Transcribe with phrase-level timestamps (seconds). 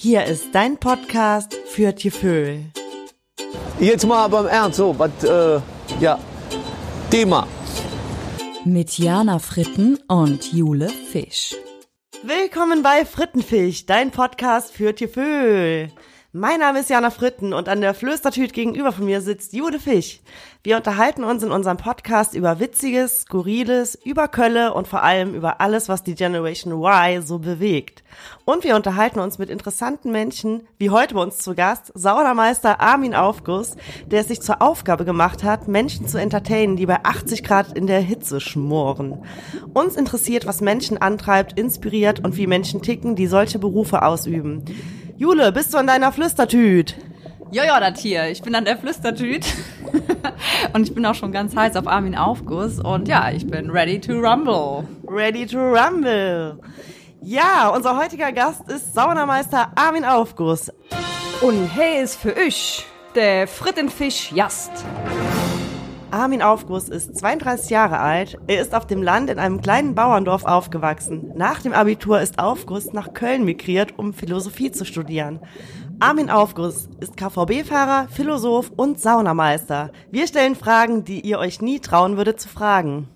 [0.00, 2.66] Hier ist dein Podcast für Tieföhl.
[3.80, 5.60] Jetzt mal beim Ernst, so, was, äh,
[5.98, 6.20] ja,
[7.10, 7.48] Thema.
[8.64, 11.56] Mit Jana Fritten und Jule Fisch.
[12.22, 15.90] Willkommen bei Frittenfisch, dein Podcast für Tieföhl.
[16.34, 20.20] Mein Name ist Jana Fritten und an der Flöstertüte gegenüber von mir sitzt Jude Fisch.
[20.62, 25.62] Wir unterhalten uns in unserem Podcast über Witziges, Skurriles, über Kölle und vor allem über
[25.62, 28.04] alles, was die Generation Y so bewegt.
[28.44, 33.14] Und wir unterhalten uns mit interessanten Menschen, wie heute bei uns zu Gast, Saunameister Armin
[33.14, 37.72] Aufguss, der es sich zur Aufgabe gemacht hat, Menschen zu entertainen, die bei 80 Grad
[37.74, 39.22] in der Hitze schmoren.
[39.72, 44.66] Uns interessiert, was Menschen antreibt, inspiriert und wie Menschen ticken, die solche Berufe ausüben.
[45.18, 46.94] Jule, bist du an deiner Flüstertüt?
[47.50, 48.28] Jojo, das hier.
[48.28, 49.44] Ich bin an der Flüstertüt.
[50.72, 52.78] und ich bin auch schon ganz heiß auf Armin Aufguss.
[52.78, 54.86] Und ja, ich bin ready to rumble.
[55.08, 56.60] Ready to rumble.
[57.20, 60.70] Ja, unser heutiger Gast ist Saunameister Armin Aufguss.
[61.40, 64.70] Und hey ist für euch der Frittenfisch Jast.
[66.10, 68.38] Armin Aufguss ist 32 Jahre alt.
[68.46, 71.32] Er ist auf dem Land in einem kleinen Bauerndorf aufgewachsen.
[71.34, 75.40] Nach dem Abitur ist Aufguss nach Köln migriert, um Philosophie zu studieren.
[76.00, 79.90] Armin Aufguss ist KVB-Fahrer, Philosoph und Saunameister.
[80.10, 83.08] Wir stellen Fragen, die ihr euch nie trauen würdet zu fragen.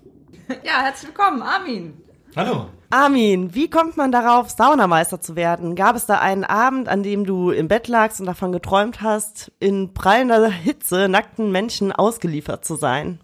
[0.63, 1.93] Ja, herzlich willkommen, Armin.
[2.35, 2.67] Hallo.
[2.93, 5.75] Armin, wie kommt man darauf, Saunameister zu werden?
[5.75, 9.51] Gab es da einen Abend, an dem du im Bett lagst und davon geträumt hast,
[9.59, 13.19] in prallender Hitze nackten Menschen ausgeliefert zu sein?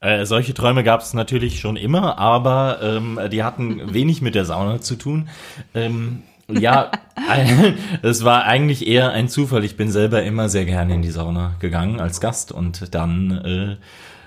[0.00, 4.44] Äh, solche Träume gab es natürlich schon immer, aber ähm, die hatten wenig mit der
[4.44, 5.30] Sauna zu tun.
[5.72, 6.90] Ähm, ja,
[8.02, 9.64] es war eigentlich eher ein Zufall.
[9.64, 13.76] Ich bin selber immer sehr gerne in die Sauna gegangen als Gast und dann äh,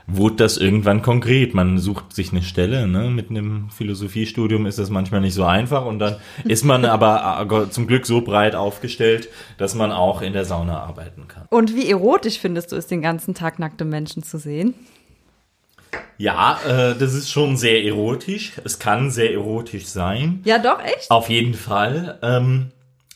[0.07, 1.53] wurde das irgendwann konkret.
[1.53, 3.09] Man sucht sich eine Stelle, ne?
[3.09, 7.69] Mit einem Philosophiestudium ist das manchmal nicht so einfach und dann ist man aber äh,
[7.69, 11.45] zum Glück so breit aufgestellt, dass man auch in der Sauna arbeiten kann.
[11.49, 14.73] Und wie erotisch findest du es, den ganzen Tag nackte Menschen zu sehen?
[16.17, 18.53] Ja, äh, das ist schon sehr erotisch.
[18.63, 20.41] Es kann sehr erotisch sein.
[20.45, 21.09] Ja, doch, echt?
[21.09, 22.19] Auf jeden Fall.
[22.21, 22.71] Ähm,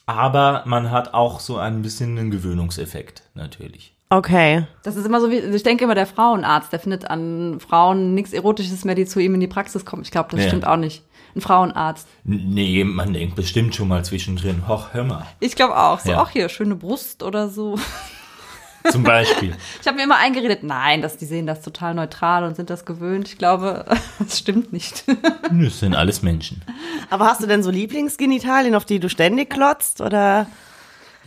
[0.05, 3.93] aber man hat auch so ein bisschen einen Gewöhnungseffekt, natürlich.
[4.11, 4.65] Okay.
[4.83, 8.33] Das ist immer so wie, ich denke immer, der Frauenarzt, der findet an Frauen nichts
[8.33, 10.01] Erotisches mehr, die zu ihm in die Praxis kommen.
[10.01, 10.47] Ich glaube, das Ja.
[10.47, 11.03] stimmt auch nicht.
[11.35, 12.07] Ein Frauenarzt.
[12.23, 15.27] Nee, man denkt bestimmt schon mal zwischendrin, hoch, hör mal.
[15.39, 15.99] Ich glaube auch.
[15.99, 16.21] So, Ja.
[16.23, 17.77] auch hier, schöne Brust oder so.
[18.89, 19.55] Zum Beispiel.
[19.79, 22.85] Ich habe mir immer eingeredet, nein, dass die sehen das total neutral und sind das
[22.85, 23.27] gewöhnt.
[23.27, 23.85] Ich glaube,
[24.19, 25.03] das stimmt nicht.
[25.51, 26.63] das sind alles Menschen.
[27.11, 30.01] Aber hast du denn so Lieblingsgenitalien, auf die du ständig klotzt?
[30.01, 30.47] Oder?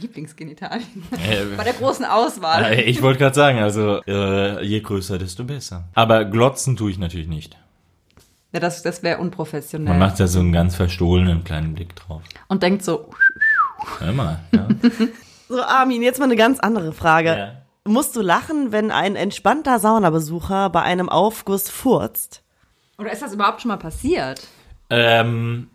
[0.02, 1.04] Lieblingsgenitalien.
[1.12, 2.64] Äh, Bei der großen Auswahl.
[2.64, 5.88] äh, ich wollte gerade sagen, also äh, je größer, desto besser.
[5.94, 7.56] Aber glotzen tue ich natürlich nicht.
[8.52, 9.88] Ja, das, das wäre unprofessionell.
[9.88, 12.22] Man macht da so einen ganz verstohlenen kleinen Blick drauf.
[12.48, 13.08] und denkt so,
[13.98, 14.68] Hör mal, ja.
[15.48, 17.28] So, Armin, jetzt mal eine ganz andere Frage.
[17.36, 17.52] ja.
[17.84, 22.42] Musst du lachen, wenn ein entspannter Saunabesucher bei einem Aufguss furzt?
[22.98, 24.46] oder ist das überhaupt schon mal passiert?
[24.88, 25.68] Ähm,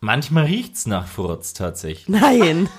[0.00, 2.08] manchmal riecht's nach Furz tatsächlich.
[2.08, 2.68] Nein.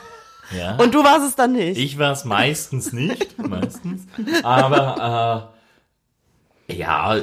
[0.57, 0.75] Ja.
[0.77, 1.77] Und du warst es dann nicht?
[1.77, 4.05] Ich war es meistens nicht, meistens.
[4.43, 5.51] Aber
[6.69, 7.17] äh, ja,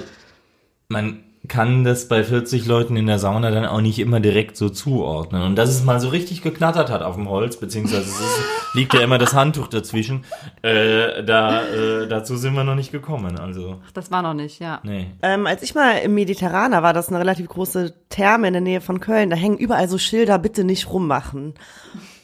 [0.88, 4.68] man kann das bei 40 Leuten in der Sauna dann auch nicht immer direkt so
[4.68, 5.42] zuordnen.
[5.42, 8.94] Und dass es mal so richtig geknattert hat auf dem Holz, beziehungsweise es ist, liegt
[8.94, 10.24] ja immer das Handtuch dazwischen,
[10.62, 13.38] äh, da, äh, dazu sind wir noch nicht gekommen.
[13.38, 14.80] Also, Ach, das war noch nicht, ja.
[14.84, 15.06] nee.
[15.22, 18.62] Ähm, als ich mal im Mediterraner war, das ist eine relativ große Therme in der
[18.62, 21.54] Nähe von Köln, da hängen überall so Schilder, bitte nicht rummachen.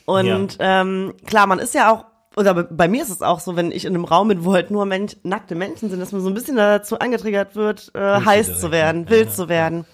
[0.06, 2.06] Und ähm, klar, man ist ja auch,
[2.36, 4.70] oder bei- mir ist es auch so, wenn ich in einem Raum bin, wo halt
[4.70, 8.60] nur Mensch, nackte Menschen sind, dass man so ein bisschen dazu angetriggert wird, äh, heiß
[8.60, 9.84] zu werden, wild Ja, zu werden.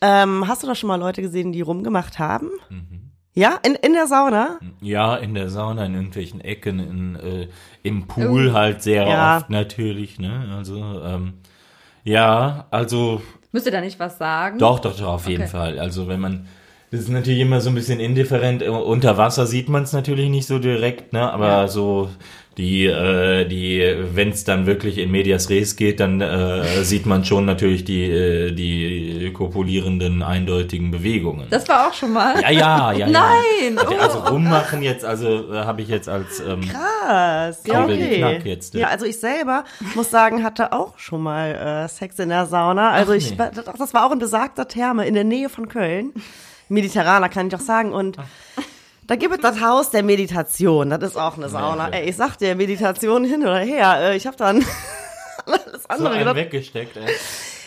[0.00, 2.48] Ähm, hast du da schon mal Leute gesehen, die rumgemacht haben?
[2.70, 3.10] Mhm.
[3.34, 4.58] Ja, in, in der Sauna?
[4.80, 7.48] Ja, in der Sauna, in irgendwelchen Ecken, in, äh,
[7.82, 9.36] im Pool halt sehr Ja.
[9.38, 10.52] oft natürlich, ne?
[10.56, 11.34] Also, ähm,
[12.02, 13.20] ja, also
[13.52, 14.58] Müsst ihr da nicht was sagen?
[14.58, 15.50] Doch, doch, doch, auf jeden Okay.
[15.50, 15.78] Fall.
[15.78, 16.46] Also wenn man,
[16.90, 18.62] das ist natürlich immer so ein bisschen indifferent.
[18.62, 21.32] Unter Wasser sieht man es natürlich nicht so direkt, ne?
[21.32, 21.68] Aber Ja.
[21.68, 22.10] so
[22.58, 27.24] die, äh, die, wenn es dann wirklich in Medias Res geht, dann äh, sieht man
[27.24, 31.46] schon natürlich die, äh, die kopulierenden eindeutigen Bewegungen.
[31.48, 32.40] Das war auch schon mal.
[32.42, 33.06] ja, ja, ja.
[33.06, 33.76] Nein!
[33.76, 33.98] Ja.
[34.00, 38.18] Also rummachen jetzt, also äh, habe ich jetzt als ähm, Krass, ja, okay.
[38.18, 38.80] Knack jetzt, ne?
[38.80, 39.64] Ja, also ich selber
[39.94, 42.90] muss sagen, hatte auch schon mal äh, Sex in der Sauna.
[42.90, 43.36] Also Ach, ich, nee.
[43.54, 46.12] das das war auch in besagter Therme in der Nähe von Köln.
[46.70, 47.92] Mediterraner kann ich auch sagen.
[47.92, 48.16] Und
[49.06, 50.90] da gibt es das Haus der Meditation.
[50.90, 51.88] Das ist auch eine Sauna.
[51.90, 53.96] Ey, ich sag dir, Meditation hin oder her.
[54.00, 54.64] Äh, ich habe dann
[55.46, 56.36] alles so andere einen gedacht.
[56.36, 56.96] weggesteckt.
[56.96, 57.12] Ey.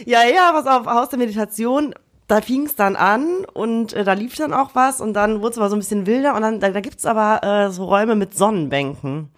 [0.06, 1.94] Ja, ja, pass auf, Haus der Meditation.
[2.28, 5.52] da fing es dann an und äh, da lief dann auch was und dann wurde
[5.52, 8.16] es aber so ein bisschen wilder und dann da, da gibt's aber äh, so Räume
[8.16, 9.30] mit Sonnenbänken.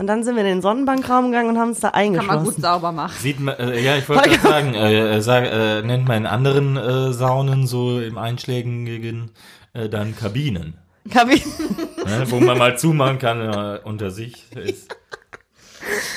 [0.00, 2.34] Und dann sind wir in den Sonnenbankraum gegangen und haben uns da Kann eingeschlossen.
[2.34, 3.12] man gut sauber machen.
[3.18, 6.26] Sieht man, äh, ja, ich wollte gerade sagen, äh, äh, sag, äh, nennt man in
[6.26, 9.30] anderen äh, Saunen so im einschlägigen
[9.74, 10.78] äh, dann Kabinen,
[11.10, 11.52] Kabinen.
[12.06, 14.96] ne, wo man mal zumachen kann äh, unter sich ist.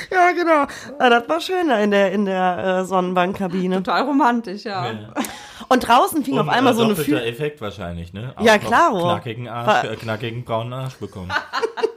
[0.09, 0.65] Ja, genau.
[1.01, 3.83] Ja, das war schön da in der, in der äh, Sonnenbankkabine.
[3.83, 5.13] Total romantisch, ja.
[5.67, 7.21] Und draußen fing auf einmal äh, so eine Führung.
[7.23, 8.33] Effekt wahrscheinlich, ne?
[8.37, 9.01] Auch Ja, noch klaro.
[9.01, 11.29] Knackigen Arsch, äh, knackigen braunen Arsch bekommen.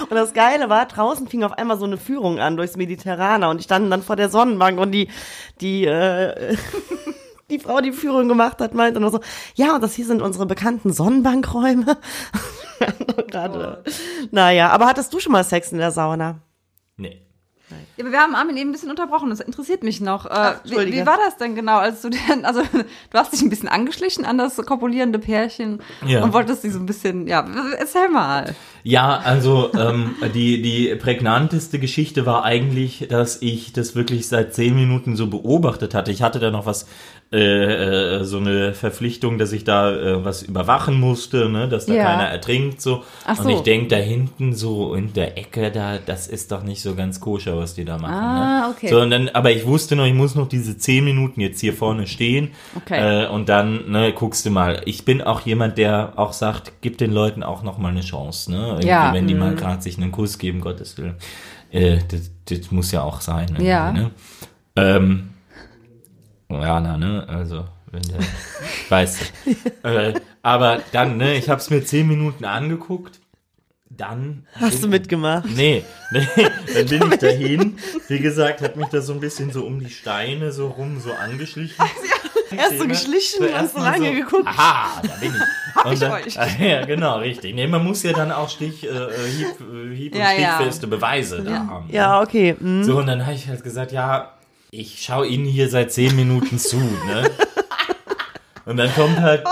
[0.00, 3.58] Und das Geile war, draußen fing auf einmal so eine Führung an durchs Mediterraner und
[3.58, 5.08] ich stand dann vor der Sonnenbank und die,
[5.60, 6.56] die, äh,
[7.50, 9.20] die Frau, die Führung gemacht hat, meinte nur so,
[9.54, 11.96] ja, und das hier sind unsere bekannten Sonnenbankräume.
[13.28, 13.82] Gerade.
[14.30, 16.40] Naja, aber hattest du schon mal Sex in der Sauna?
[16.96, 17.25] Nee.
[17.96, 19.30] Ja, aber wir haben Armin eben ein bisschen unterbrochen.
[19.30, 20.26] Das interessiert mich noch.
[20.26, 21.02] Äh, wie, Entschuldige.
[21.02, 22.62] wie war das denn genau, als du denn, also
[23.10, 26.22] du hast dich ein bisschen angeschlichen an das kopulierende Pärchen Ja.
[26.22, 27.44] und wolltest sie so ein bisschen, ja,
[27.78, 28.54] erzähl mal.
[28.84, 34.74] Ja, also ähm, die, die prägnanteste Geschichte war eigentlich, dass ich das wirklich seit zehn
[34.76, 36.12] Minuten so beobachtet hatte.
[36.12, 36.86] Ich hatte da noch was,
[37.32, 41.94] äh, äh, so eine Verpflichtung, dass ich da äh, was überwachen musste, ne, dass da
[41.94, 42.04] Ja.
[42.04, 43.02] keiner ertrinkt so.
[43.24, 43.50] Ach Und so.
[43.50, 47.18] ich denk da hinten so in der Ecke, da, das ist doch nicht so ganz
[47.20, 48.14] koscher, was die da machen.
[48.14, 48.74] Ah, ne?
[48.76, 48.88] okay.
[48.88, 51.72] So, und dann, aber ich wusste noch, ich muss noch diese zehn Minuten jetzt hier
[51.74, 52.52] vorne stehen.
[52.76, 53.24] Okay.
[53.24, 54.82] Äh, und dann, ne, guckst du mal.
[54.84, 58.52] Ich bin auch jemand, der auch sagt, gib den Leuten auch noch mal eine Chance,
[58.52, 58.66] ne?
[58.68, 59.12] Irgendwie, Ja.
[59.12, 61.16] Wenn die mal gerade sich einen Kuss geben, Gottes Willen.
[61.72, 63.48] Das, das muss ja auch sein.
[63.60, 63.92] Ja.
[63.92, 64.10] Ne?
[64.76, 65.30] Ähm,
[66.50, 68.18] ja, na, ne, also, wenn der,
[68.88, 69.32] weißt
[69.82, 69.88] du.
[69.88, 73.20] äh, aber dann, ne, ich hab's mir zehn Minuten angeguckt,
[73.88, 74.46] dann.
[74.54, 75.46] Hast du mitgemacht?
[75.46, 76.28] Nee, nee,
[76.74, 77.78] dann bin ich dahin.
[78.08, 81.12] Wie gesagt, hat mich da so ein bisschen so um die Steine so rum so
[81.12, 81.84] angeschlichen.
[82.56, 84.46] Erst so geschlichen und Zuerst so lange geguckt.
[84.46, 85.84] Aha, da bin ich.
[85.84, 86.36] und ich dann, euch.
[86.60, 87.54] Ja, genau, richtig.
[87.54, 90.54] Nee, man muss ja dann auch Stich, äh, äh, Hieb, äh, Hieb und Ja, ja.
[90.54, 91.86] stichfeste Beweise da haben.
[91.88, 91.92] ne?
[91.94, 92.54] Ja, okay.
[92.58, 92.84] hm.
[92.84, 94.30] So, und dann habe ich halt gesagt, ja,
[94.80, 97.30] ich schaue Ihnen hier seit zehn Minuten zu, ne?
[98.64, 99.44] Und dann kommt halt,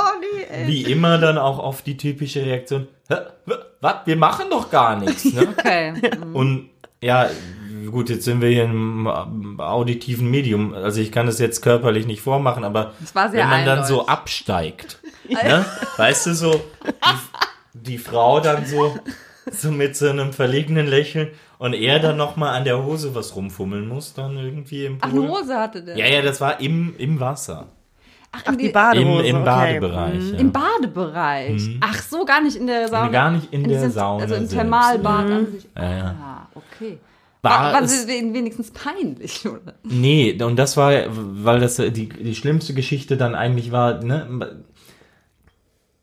[0.66, 3.16] wie immer, dann auch oft die typische Reaktion, "Hä?
[3.80, 5.46] was, wir machen doch gar nichts, ne?
[5.56, 5.94] Okay.
[6.32, 7.28] Und ja,
[7.90, 10.74] gut, jetzt sind wir hier im auditiven Medium.
[10.74, 13.84] Also ich kann das jetzt körperlich nicht vormachen, aber Das war sehr wenn man dann
[13.84, 14.10] so eindeutig.
[14.12, 14.98] absteigt,
[15.28, 15.64] ne?
[15.96, 18.98] weißt du, so die, die Frau dann so,
[19.52, 23.86] so mit so einem verlegenen Lächeln und er dann nochmal an der Hose was rumfummeln
[23.88, 25.10] muss, dann irgendwie im Pool.
[25.10, 25.96] Ach, eine Hose hatte der.
[25.96, 27.68] Ja, ja, das war im, im Wasser.
[28.32, 29.26] Ach, Ach, in die Im, Badehose.
[29.26, 29.44] im okay.
[29.44, 30.14] Badebereich.
[30.14, 30.32] Hm.
[30.34, 30.38] Ja.
[30.40, 31.70] Im Badebereich.
[31.80, 33.08] Ach so, gar nicht in der Sauna.
[33.08, 34.48] Gar nicht in der diesem- Sauna Also im.
[34.48, 35.66] Thermalbad an sich.
[35.76, 36.04] Ja, ja.
[36.20, 36.98] Ah, okay.
[37.42, 39.74] War War, es- wenigstens peinlich, oder?
[39.84, 44.64] Nee, und das war, weil das die, die schlimmste Geschichte dann eigentlich war, ne,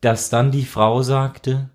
[0.02, 1.70] dass dann die Frau sagte,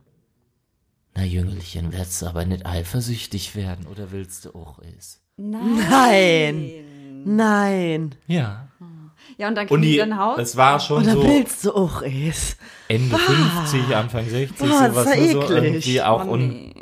[1.16, 5.20] na Jüngelchen, willst du aber nicht eifersüchtig werden oder willst du auch es?
[5.36, 6.70] Nein.
[7.24, 8.14] Nein.
[8.26, 8.68] Ja.
[9.38, 10.38] Ja, und dann Und kriegen die die, dann Haus.
[10.38, 12.56] es war schon Oder so willst du auch es?
[12.88, 16.48] Ende 50, Anfang 60, Boah, das sowas, ist ja ne, so irgendwie auch Oh, un,
[16.48, 16.74] nee.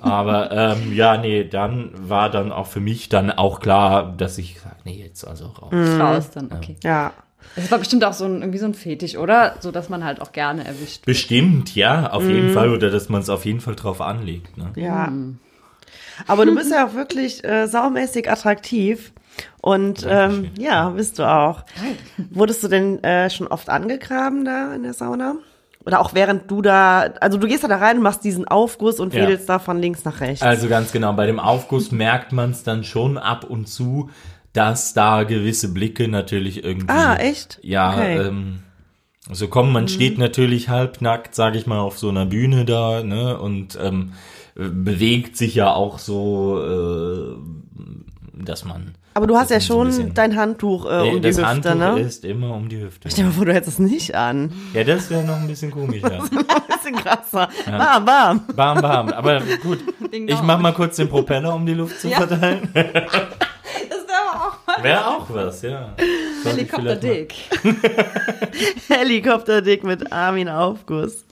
[0.00, 4.60] Aber ähm, ja, nee, dann war dann auch für mich dann auch klar, dass ich
[4.60, 5.72] sag, nee, jetzt also raus.
[5.72, 6.00] Mhm.
[6.00, 6.76] Raus dann, okay.
[6.84, 7.12] Ja.
[7.56, 9.56] Das war bestimmt auch so ein, irgendwie so ein Fetisch, oder?
[9.60, 11.04] So, dass man halt auch gerne erwischt.
[11.04, 12.30] Bestimmt, ja, auf Mhm.
[12.30, 12.70] jeden Fall.
[12.70, 14.56] Oder dass man es auf jeden Fall drauf anlegt.
[14.58, 14.70] Ne?
[14.76, 15.12] Ja.
[16.26, 19.12] Aber du bist ja auch wirklich äh, saumäßig attraktiv.
[19.60, 21.64] Und ähm, ja, bist du auch.
[22.30, 25.36] Wurdest du denn äh, schon oft angegraben da in der Sauna?
[25.84, 29.00] Oder auch während du da, also du gehst da, da rein und machst diesen Aufguss
[29.00, 29.22] und Ja.
[29.22, 30.42] wedelst da von links nach rechts.
[30.42, 34.10] Also ganz genau, bei dem Aufguss merkt man es dann schon ab und zu,
[34.52, 36.88] dass da gewisse Blicke natürlich irgendwie.
[36.90, 37.58] ah, echt?
[37.62, 38.18] Ja, Okay.
[38.18, 38.26] Mhm.
[38.38, 38.58] ähm,
[39.30, 43.38] so kommen, man steht natürlich halbnackt, sage ich mal, auf so einer Bühne da, ne,
[43.38, 44.14] und ähm,
[44.56, 47.36] äh, bewegt sich ja auch so, äh,
[48.44, 48.94] dass man.
[49.14, 51.74] Aber du hast ja so schon bisschen- dein Handtuch äh, um die das Hüfte, Handtuch
[51.76, 52.00] ne?
[52.00, 53.08] ist immer um die Hüfte.
[53.10, 54.50] Stell dir mal vor, du hättest es nicht an.
[54.74, 56.10] Ja, das wäre noch ein bisschen komischer.
[56.22, 56.28] Ein
[56.90, 57.48] bisschen krasser.
[57.66, 58.40] Bam, bam.
[58.56, 59.08] Bam, bam.
[59.10, 59.78] Aber gut,
[60.10, 62.68] ich mach mal kurz den Propeller, um die Luft zu verteilen.
[64.82, 65.94] Wäre auch was, ja.
[66.44, 67.34] Helikopterdick.
[68.88, 71.24] Helikopterdick mit Armin Aufguss.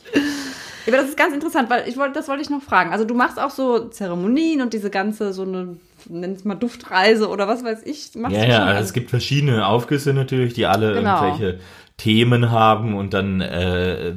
[0.86, 2.92] Aber das ist ganz interessant, weil ich wollte, das wollte ich noch fragen.
[2.92, 5.76] Also du machst auch so Zeremonien und diese ganze, so eine,
[6.08, 8.10] nenn es mal Duftreise oder was weiß ich.
[8.16, 8.68] Machst Ja, du ja, schon?
[8.68, 11.22] also es gibt verschiedene Aufgüsse natürlich, die alle Genau.
[11.24, 11.60] irgendwelche
[11.96, 14.14] Themen haben und dann, äh,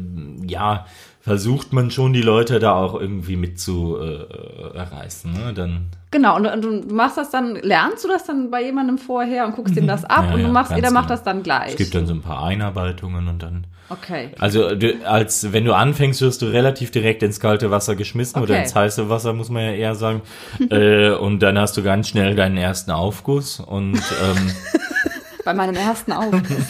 [0.48, 0.86] ja,
[1.24, 5.32] versucht man schon die Leute da auch irgendwie mit zu äh, erreißen.
[5.32, 5.54] Ne?
[5.54, 9.46] Dann Genau, und, und du machst das dann, lernst du das dann bei jemandem vorher
[9.48, 10.28] und guckst ihm das ab Mhm.
[10.30, 11.16] Ja, und du machst, jeder macht genau.
[11.16, 11.70] das dann gleich.
[11.72, 14.32] es gibt dann so ein paar Einarbeitungen und dann okay.
[14.38, 18.54] Also du, als wenn du anfängst, wirst du relativ direkt ins kalte Wasser geschmissen oder
[18.56, 18.64] Okay.
[18.64, 20.22] ins heiße Wasser, muss man ja eher sagen.
[20.70, 24.52] äh, und dann hast du ganz schnell deinen ersten Aufguss und ähm,
[25.46, 26.68] Bei meinem ersten Aufguss.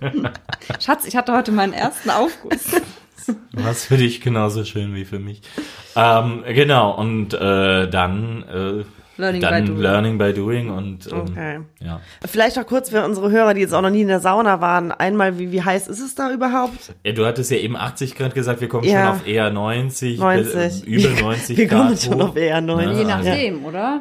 [0.80, 2.60] Schatz, ich hatte heute meinen ersten Aufguss.
[3.52, 5.42] Was für dich genauso schön wie für mich.
[5.96, 8.84] Ähm, genau und äh, dann äh,
[9.16, 9.80] Learning dann by doing.
[9.80, 11.60] Learning by doing und ähm, Okay.
[11.80, 12.00] ja.
[12.26, 14.90] Vielleicht auch kurz für unsere Hörer, die jetzt auch noch nie in der Sauna waren,
[14.92, 16.92] einmal, wie, wie heiß ist es da überhaupt?
[17.04, 19.06] Ja, Du hattest ja eben 80 Grad gesagt, wir kommen Ja.
[19.06, 20.86] schon auf eher 90, 90.
[20.86, 21.78] Äh, über 90 Wir Grad.
[21.86, 22.28] kommen schon hoch.
[22.30, 22.96] auf eher 90.
[22.96, 24.00] Je Ja, nachdem, oder?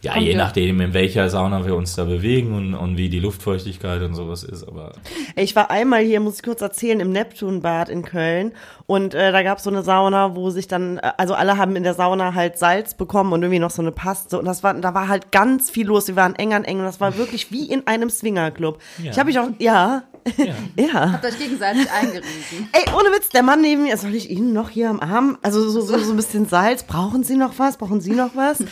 [0.00, 3.10] Ja, Kommt je ja- nachdem, in welcher Sauna wir uns da bewegen und, und wie
[3.10, 4.66] die Luftfeuchtigkeit und sowas ist.
[4.66, 4.92] Aber
[5.36, 8.52] Ich war einmal hier, muss ich kurz erzählen, im Neptunbad in Köln
[8.88, 11.76] und äh, da gab es so eine Sauna, wo sich dann, äh, also alle haben
[11.76, 14.72] in der Sauna halt Salz bekommen und irgendwie noch so eine Paste und das war,
[14.72, 16.08] da war halt ganz viel los.
[16.08, 18.78] Wir waren eng an eng und das war wirklich wie in einem Swingerclub.
[19.02, 19.10] Ja.
[19.10, 20.04] Ich habe mich auch, ja,
[20.76, 21.12] ja.
[21.12, 22.70] Habt euch gegenseitig eingerieben.
[22.72, 25.36] Ey, ohne Witz, der Mann neben mir, soll ich Ihnen noch hier am Arm?
[25.42, 26.82] Also so, so, so ein bisschen Salz.
[26.82, 27.76] Brauchen Sie noch was?
[27.76, 28.64] Brauchen Sie noch was?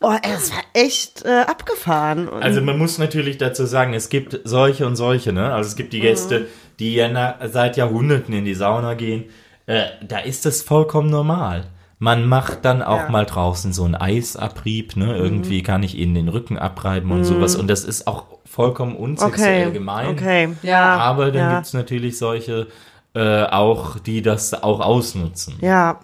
[0.00, 2.28] Oh, ey, es war echt äh, abgefahren.
[2.28, 5.54] Und, Also man muss natürlich dazu sagen, es gibt solche und solche, ne?
[5.54, 9.24] Also es gibt die Gäste, die ja na, seit Jahrhunderten in die Sauna gehen.
[9.66, 11.64] Äh, da ist das vollkommen normal.
[11.98, 13.08] Man macht dann auch Ja.
[13.08, 15.16] mal draußen so einen Eisabrieb, ne?
[15.16, 17.56] Irgendwie kann ich ihnen den Rücken abreiben und sowas.
[17.56, 20.08] Und das ist auch vollkommen unsexuell okay, gemein.
[20.08, 20.96] okay, ja.
[20.96, 22.66] Aber dann ja, gibt's natürlich solche
[23.14, 25.54] äh, auch, die das auch ausnutzen.
[25.60, 26.00] Ja,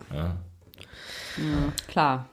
[1.89, 2.27] Klar.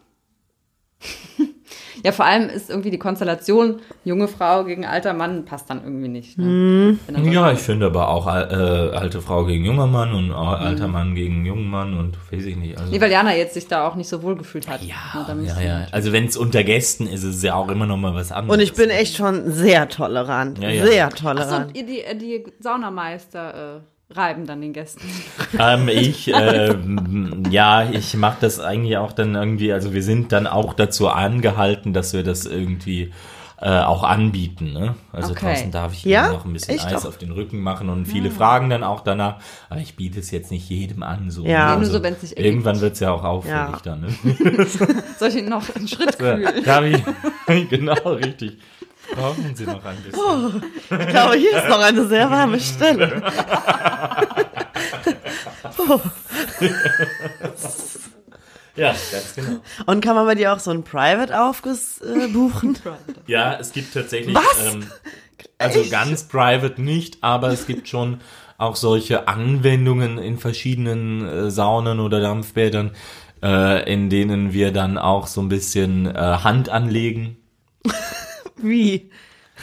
[2.06, 6.08] Ja, vor allem ist irgendwie die Konstellation junge Frau gegen alter Mann passt dann irgendwie
[6.08, 6.38] nicht.
[6.38, 6.98] Ne?
[7.08, 10.34] So- Ja, ich finde aber auch äh, alte Frau gegen junger Mann und Mhm.
[10.34, 12.78] alter Mann gegen jungen Mann und weiß ich nicht.
[12.78, 14.82] Also, Nee, weil Jana jetzt sich da auch nicht so wohl gefühlt hat.
[14.84, 14.96] ja,
[15.44, 15.86] ja, ja.
[15.92, 18.58] Also wenn es unter Gästen ist, ist es ja auch immer noch mal was anderes.
[18.58, 20.60] und ich bin echt schon sehr tolerant.
[20.60, 20.86] Ja, ja.
[20.86, 21.68] Sehr Achso, tolerant.
[21.70, 25.08] und ihr, die, die Saunameister äh, reiben dann den Gästen.
[25.60, 26.76] Ähm, ich, äh,
[27.50, 31.94] ja, ich mache das eigentlich auch dann irgendwie, also wir sind dann auch dazu angehalten,
[31.94, 33.14] dass wir das irgendwie
[33.60, 34.74] äh, auch anbieten.
[34.74, 34.96] Ne?
[35.14, 35.46] Also Okay.
[35.46, 36.28] draußen darf ich Ja?
[36.28, 37.10] noch ein bisschen Echt Eis auch?
[37.10, 39.38] auf den Rücken machen und viele fragen dann auch danach,
[39.70, 41.32] aber ich biete es jetzt nicht jedem an.
[41.32, 41.70] So, Ja.
[41.70, 41.72] ne?
[41.76, 42.46] Nee, nur so, wenn's sich ergibt.
[42.46, 43.82] Irgendwann wird's ja auch auffällig Ja.
[43.84, 44.02] dann.
[44.02, 44.68] Ne?
[45.18, 46.64] Soll ich noch einen Schritt Ja, kühlen?
[46.64, 48.58] darf ich, genau, richtig.
[49.14, 50.64] Brauchen Sie noch ein bisschen.
[51.00, 53.22] Ich glaube, hier ist noch eine sehr warme Stelle.
[58.78, 59.60] Ja, ganz genau.
[59.88, 62.78] Und kann man bei dir auch so einen Private-Aufguss äh, buchen?
[63.26, 64.74] Ja, es gibt tatsächlich, Was?
[64.74, 64.86] ähm,
[65.58, 68.22] also ganz private nicht, aber es gibt schon
[68.60, 72.92] auch solche Anwendungen in verschiedenen äh, Saunen oder Dampfbädern,
[73.44, 77.38] äh, in denen wir dann auch so ein bisschen äh, Hand anlegen,
[78.58, 79.10] Wie?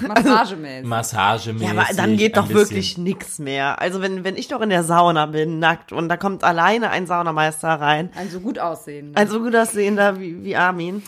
[0.01, 0.87] Massagemäßig.
[0.89, 1.69] massagemäßig.
[1.69, 3.81] Ja, aber dann geht doch wirklich nix mehr.
[3.81, 7.07] Also wenn, wenn ich doch in der Sauna bin, nackt, und da kommt alleine ein
[7.07, 9.13] Saunameister rein, Ein so gut aussehen.
[9.15, 11.03] ein so gut aussehender wie, wie Armin.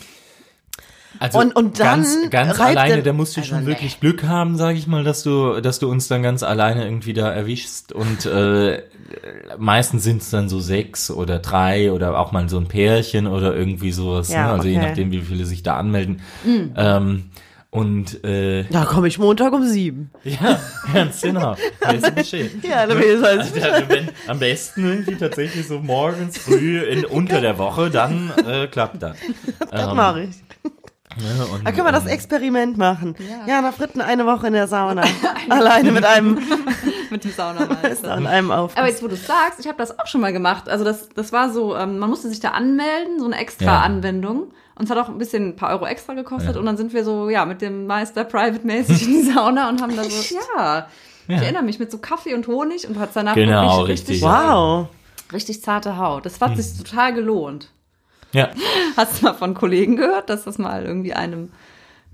[1.19, 3.67] Also Und- und dann ganz, ganz alleine, der- da musst du Also schon nee.
[3.71, 7.13] wirklich Glück haben, sage ich mal, dass du, dass du uns dann ganz alleine irgendwie
[7.13, 7.91] da erwischst.
[7.91, 8.83] Und äh,
[9.57, 13.53] meistens sind es dann so sechs oder drei oder auch mal so ein Pärchen oder
[13.55, 14.29] irgendwie sowas.
[14.31, 14.53] Ja, ne?
[14.53, 14.87] Also je okay.
[14.87, 16.21] nachdem, wie viele sich da anmelden.
[16.75, 17.31] Ähm,
[17.69, 20.09] und äh, Da komme ich Montag um sieben.
[20.23, 20.59] ja,
[20.93, 21.55] ganz genau.
[21.81, 22.51] Weißt du Bescheid.
[22.63, 27.57] Ja, da weiß ich wenn, am besten irgendwie tatsächlich so morgens früh in, unter der
[27.57, 29.17] Woche, dann äh, klappt das.
[29.71, 30.35] Das mache ich.
[31.17, 31.45] Ne?
[31.51, 33.15] Und, Da können wir das ähm, Experiment machen.
[33.47, 35.03] Ja, nach Fritten eine Woche in der Sauna.
[35.49, 36.39] Alleine mit einem,
[37.09, 38.11] mit dem Saunameister.
[38.13, 38.77] an einem Aufguss.
[38.77, 40.69] Aber jetzt, wo du es sagst, ich habe das auch schon mal gemacht.
[40.69, 43.79] Also das, das war so, ähm, man musste sich da anmelden, so eine extra Ja.
[43.81, 44.51] Anwendung.
[44.77, 46.53] Und es hat auch ein bisschen ein paar Euro extra gekostet.
[46.53, 46.59] Ja.
[46.59, 49.95] Und dann sind wir so, ja, mit dem Meister private-mäßig in die Sauna und haben
[49.95, 50.87] da so, ja,
[51.27, 54.09] ich erinnere mich, mit so Kaffee und Honig und hat danach Genau, wirklich richtig.
[54.09, 54.87] richtig, wow.
[55.33, 56.25] richtig zarte Haut.
[56.25, 57.69] Das hat sich total gelohnt.
[58.33, 58.49] Ja.
[58.95, 61.51] Hast du mal von Kollegen gehört, dass das mal irgendwie einem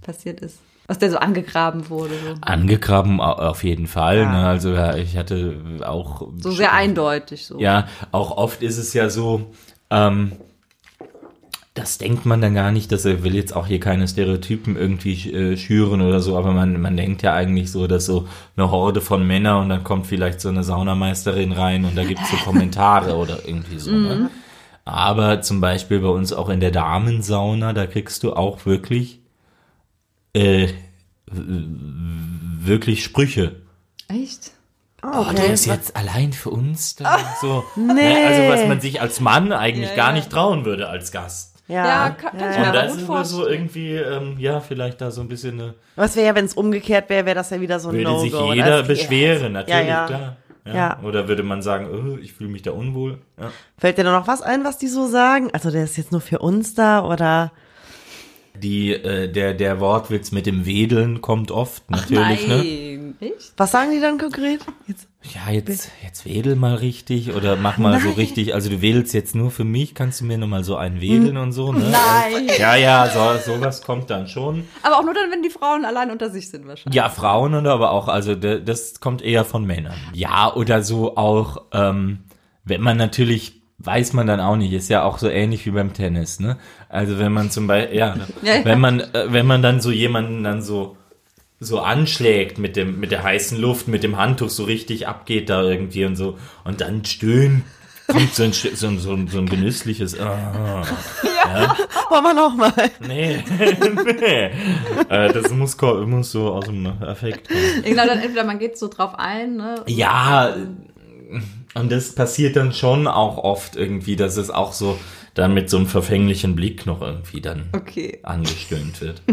[0.01, 0.60] passiert ist?
[0.88, 2.13] Dass der so angegraben wurde.
[2.25, 4.17] So, Angegraben au- auf jeden Fall.
[4.20, 4.32] Ja.
[4.32, 4.48] Ne?
[4.48, 6.27] Also ja, ich hatte auch.
[6.38, 7.46] so sehr eindeutig.
[7.46, 7.60] So.
[7.60, 9.51] Ja, auch oft ist es ja so,
[9.89, 10.34] ähm,
[11.74, 15.32] das denkt man dann gar nicht, dass er will jetzt auch hier keine Stereotypen irgendwie
[15.34, 19.01] äh, schüren oder so, aber man, man denkt ja eigentlich so, dass so eine Horde
[19.01, 23.15] von Männern und dann kommt vielleicht so eine Saunameisterin rein und da gibt's so Kommentare
[23.18, 23.92] oder irgendwie so.
[23.92, 24.30] Ne?
[24.86, 29.22] Aber zum Beispiel bei uns auch in der Damensauna, da kriegst du auch wirklich
[30.34, 30.68] äh,
[31.25, 33.56] wirklich Sprüche.
[34.10, 34.51] Echt?
[35.03, 37.18] oh, der ist jetzt allein für uns da.
[37.42, 37.63] So.
[37.75, 37.94] Nee.
[37.94, 38.25] Ne?
[38.27, 40.13] Also was man sich als Mann eigentlich Ja, gar ja.
[40.13, 41.52] nicht trauen würde als Gast.
[41.67, 41.86] Ja.
[41.86, 43.48] Ja, kann, kann ich mir Und da aber gut wir so vorstellen.
[43.51, 47.10] irgendwie, ähm, ja, vielleicht da so ein bisschen eine, Was wäre ja, wenn es umgekehrt
[47.10, 48.20] wäre, wäre das ja wieder so ein würde No-Go.
[48.22, 50.05] sich Und jeder beschweren, natürlich, ja.
[50.05, 50.38] klar.
[50.65, 50.74] Ja.
[50.74, 51.00] Ja.
[51.03, 53.17] Oder würde man sagen, oh, ich fühle mich da unwohl.
[53.39, 53.51] Ja.
[53.77, 55.50] Fällt dir da noch was ein, was die so sagen?
[55.51, 57.51] Also der ist jetzt nur für uns da oder?
[58.55, 62.58] Die, äh, der, der Wortwitz mit dem Wedeln kommt oft, natürlich, ne?
[62.58, 63.53] Nein, echt?
[63.58, 64.60] Was sagen die dann konkret?
[64.88, 68.53] Jetzt, Ja, jetzt, jetzt wedel mal richtig oder mach mal so richtig.
[68.53, 71.51] Also du wedelst jetzt nur für mich, kannst du mir nochmal so einen wedeln und
[71.53, 71.80] so, ne?
[71.92, 72.50] Nein.
[72.58, 74.68] Ja, ja, so, sowas kommt dann schon.
[74.84, 76.96] Aber auch nur dann, wenn die Frauen allein unter sich sind wahrscheinlich.
[76.96, 79.96] Ja, Frauen und aber auch, also das kommt eher von Männern.
[80.13, 82.20] Ja, oder so auch, ähm,
[82.65, 85.94] wenn man natürlich, weiß man dann auch nicht, ist ja auch so ähnlich wie beim
[85.94, 86.58] Tennis, ne?
[86.89, 88.65] Also wenn man zum Beispiel, ja, Ja, ja.
[88.65, 90.96] wenn man, äh, wenn man dann so jemanden dann so
[91.60, 95.63] so anschlägt mit dem mit der heißen Luft, mit dem Handtuch so richtig abgeht da
[95.63, 97.63] irgendwie und so und dann stöhnt
[98.07, 100.83] kommt so ein, so ein, so ein, so ein genüssliches ah,
[102.10, 102.74] wollen wir noch mal?
[103.07, 103.43] nee,
[104.19, 104.51] nee.
[105.10, 107.83] Äh, das muss, muss so aus dem Affekt kommen.
[107.83, 109.83] Genau, dann entweder man geht so drauf ein, ne?
[109.88, 110.55] Ja,
[111.75, 115.00] und das passiert dann schon auch oft irgendwie, dass es auch so
[115.33, 118.19] dann mit so einem verfänglichen Blick noch irgendwie dann Okay.
[118.24, 119.22] angestöhnt wird.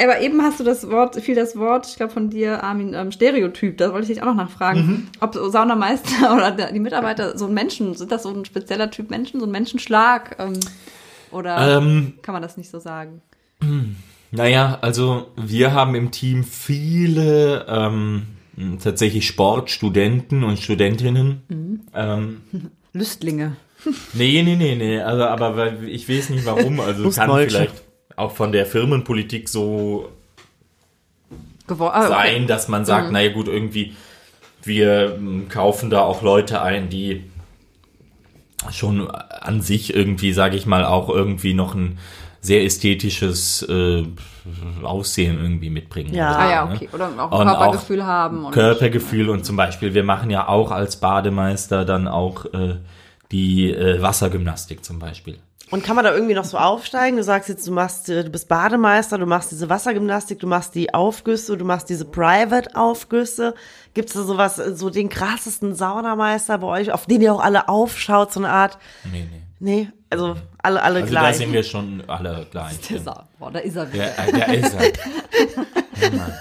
[0.00, 3.10] Aber eben hast du das Wort, fiel das Wort, ich glaube von dir, Armin, ähm,
[3.10, 3.78] Stereotyp.
[3.78, 4.80] Da wollte ich dich auch noch nachfragen.
[4.80, 5.08] Mhm.
[5.20, 8.90] Ob so Saunameister oder der, die Mitarbeiter so ein Menschen, sind das so ein spezieller
[8.90, 10.36] Typ Menschen, so ein Menschenschlag?
[10.38, 10.60] Ähm,
[11.30, 13.22] oder ähm, kann man das nicht so sagen?
[14.30, 18.26] naja, also wir haben im Team viele ähm,
[18.82, 21.82] tatsächlich Sportstudenten und Studentinnen.
[21.94, 22.40] Ähm,
[22.92, 23.56] Lüstlinge.
[24.12, 27.87] nee, nee, nee, nee, also aber weil ich weiß nicht warum, also kann vielleicht
[28.18, 30.10] auch von der Firmenpolitik so
[31.68, 32.08] Gewor ah, okay.
[32.08, 33.94] sein, dass man sagt, naja gut, irgendwie,
[34.62, 37.30] wir ähm, kaufen da auch Leute ein, die
[38.72, 41.98] schon an sich irgendwie, sage ich mal, auch irgendwie noch ein
[42.40, 44.04] sehr ästhetisches äh,
[44.82, 46.14] Aussehen irgendwie mitbringen.
[46.14, 46.30] Ja.
[46.30, 46.74] oder Ah ja, ne?
[46.74, 46.88] okay.
[46.92, 48.44] Oder auch Und Körpergefühl haben.
[48.46, 52.76] Und Körpergefühl und zum Beispiel, wir machen ja auch als Bademeister dann auch äh,
[53.30, 55.38] die äh, Wassergymnastik zum Beispiel.
[55.70, 57.16] Und kann man da irgendwie noch so aufsteigen?
[57.18, 60.74] Du sagst jetzt, du machst, äh, du bist Bademeister, du machst diese Wassergymnastik, du machst
[60.74, 63.54] die Aufgüsse, du machst diese Private-Aufgüsse.
[63.94, 67.42] Gibt es da sowas, äh, so den krassesten Saunameister bei euch, auf den ihr auch
[67.44, 68.78] alle aufschaut, so eine Art?
[69.12, 69.42] Nee, nee.
[69.60, 71.36] Nee, also alle, alle Also da gleich.
[71.36, 72.78] sind wir schon alle gleich.
[73.04, 74.04] Sa- Boah, da ist er wieder.
[74.16, 74.80] Ja, äh, der ist er.
[76.00, 76.32] Ja, Mann.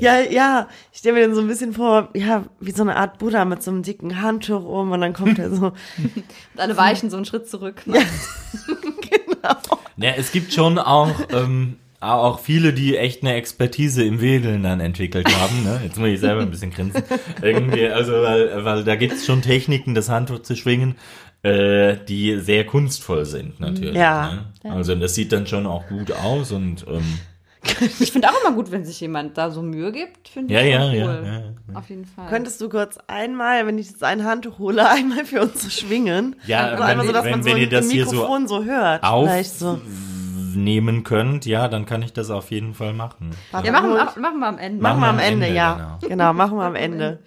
[0.00, 3.18] Ja, ja, ich stelle mir den so ein bisschen vor, ja, wie so eine Art
[3.18, 5.66] Buddha mit so einem dicken Handtuch um und dann kommt er so.
[5.66, 6.24] Und
[6.56, 7.86] alle weichen so einen Schritt zurück.
[7.86, 8.00] Ne?
[9.96, 14.80] Ja, es gibt schon auch, ähm, auch viele, die echt eine Expertise im Wedeln dann
[14.80, 15.64] entwickelt haben.
[15.64, 15.80] Ne?
[15.84, 17.02] Jetzt muss ich selber ein bisschen grinsen.
[17.42, 20.96] Irgendwie, also, weil, weil da gibt's schon Techniken, das Handtuch zu schwingen,
[21.42, 23.94] äh, die sehr kunstvoll sind natürlich.
[23.94, 24.32] Ja.
[24.64, 24.72] Ne?
[24.72, 27.18] Also das sieht dann schon auch gut aus und ähm,
[28.00, 30.28] Ich finde auch immer gut, wenn sich jemand da so Mühe gibt.
[30.28, 31.22] Finde ja, ich ja, schon ja, cool.
[31.72, 31.78] ja.
[31.78, 32.28] Auf jeden Fall.
[32.28, 36.36] Könntest du kurz einmal, wenn ich jetzt ein Handtuch hole, einmal für uns zu schwingen?
[36.46, 38.12] Ja, also wenn einmal so, ihr- dass wenn- man so wenn ihr das hier so
[38.12, 39.02] Mikrofon so, hört.
[39.02, 39.80] auf- Vielleicht so.
[40.54, 43.30] Nehmen könnt, ja, dann kann ich das auf jeden Fall machen.
[43.52, 44.82] ja, machen, wir- machen wir am Ende.
[44.82, 45.98] Machen wir am Ende, Ende, ja.
[46.00, 46.32] Genau.
[46.32, 47.18] machen wir am Ende.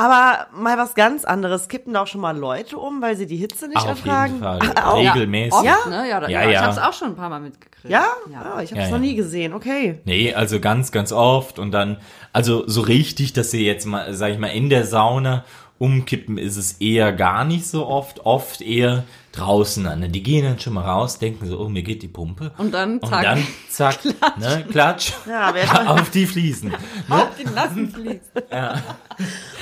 [0.00, 1.68] Aber mal was ganz anderes.
[1.68, 4.34] Kippen da auch schon mal Leute um, weil sie die Hitze nicht Auf ertragen?
[4.34, 4.60] jeden Fall.
[4.84, 4.96] Auch.
[5.14, 5.52] Regelmäßig.
[5.52, 5.76] Oft, Ja?
[5.88, 6.08] ne?
[6.08, 7.90] Ja, da, Ja, ja, ich habe es auch schon ein paar Mal mitgekriegt.
[7.90, 8.06] Ja?
[8.32, 8.54] Ja.
[8.56, 9.04] Ah, ich habe Ja, es noch ja.
[9.04, 9.52] nie gesehen.
[9.52, 10.00] Okay.
[10.04, 11.98] Nee, also ganz, ganz oft und dann,
[12.32, 15.44] also so richtig, dass sie jetzt mal, sag ich mal, in der Sauna
[15.78, 20.10] umkippen, ist es eher gar nicht so oft, oft eher draußen an.
[20.10, 22.50] Die gehen dann schon mal raus, denken so, oh, mir geht die Pumpe.
[22.58, 23.22] Und dann Und zack.
[23.22, 23.98] dann, zack,
[24.38, 26.70] ne, klatsch, Ja, wer auf die Fliesen.
[26.70, 27.28] Ne?
[27.38, 28.32] die nassen fließt.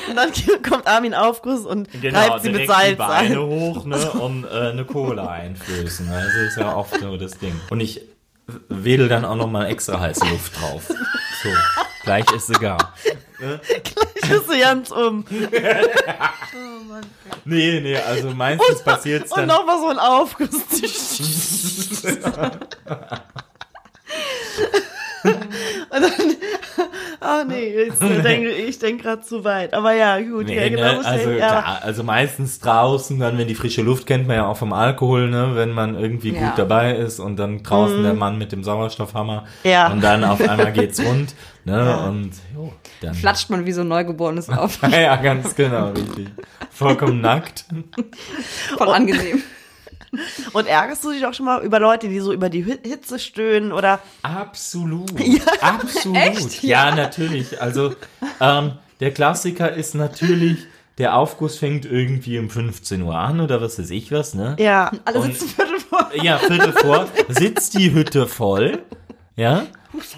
[0.08, 0.30] Und dann
[0.62, 3.46] kommt Armin Aufguss und Genau, reibt sie mit direkt die Salz Beine ein.
[3.46, 6.08] hoch ne, und äh, eine Cola einflößen.
[6.10, 7.58] Das ist ja oft so das Ding.
[7.70, 8.00] Und ich
[8.68, 10.88] wedel dann auch noch mal extra heiße Luft drauf.
[10.88, 11.48] So,
[12.04, 12.48] gleich ist
[13.40, 13.60] egal.
[14.14, 15.24] Ich ist ganz um.
[17.44, 19.46] Nee, nee, also meistens passiert's Und dann.
[19.48, 20.50] nochmal so ein Aufguss.
[25.22, 26.12] Und dann,
[27.20, 29.74] oh nee, jetzt äh, denke, ich denke gerade zu weit.
[29.74, 30.46] Aber ja, gut.
[30.46, 31.36] Nee, ja, genau ne, so also, ja.
[31.48, 35.28] klar, also meistens draußen, dann wenn die frische Luft kennt man ja auch vom Alkohol,
[35.30, 36.48] ne, wenn man irgendwie Ja.
[36.50, 39.70] gut dabei ist und dann draußen der Mann mit dem Sauerstoffhammer Mhm.
[39.70, 39.90] Ja.
[39.92, 41.96] und dann auf einmal geht's rund, ne, Ja.
[42.06, 44.78] und jo, dann Flatscht man wie so ein Neugeborenes auf.
[44.90, 46.28] ja, ganz genau, richtig.
[46.70, 47.64] Vollkommen nackt.
[48.76, 49.42] Voll angenehm.
[50.52, 53.18] Und ärgerst du dich auch schon mal über Leute, die so über die Hi- Hitze
[53.18, 55.10] stöhnen oder Absolut.
[55.60, 56.62] Absolut.
[56.62, 57.60] Ja, natürlich.
[57.60, 57.94] Also,
[58.40, 60.58] ähm, der Klassiker ist natürlich,
[60.98, 64.56] der Aufguss fängt irgendwie um 15 Uhr an oder was weiß ich was, ne?
[64.58, 64.90] Ja.
[65.04, 66.10] Alle Und- sitzen Viertel vor.
[66.14, 68.82] Ja, Viertel vor, sitzt die Hütte voll,
[69.36, 69.66] ja?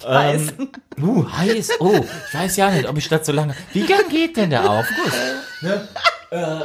[0.06, 0.54] heiß.
[0.58, 0.68] Ähm,
[1.02, 1.70] uh, heiß.
[1.80, 3.54] Oh, ich weiß ja nicht, ob ich das so lange.
[3.72, 5.12] Wie lang geht denn der Aufguss?
[5.62, 5.88] Ne?
[6.30, 6.60] Äh,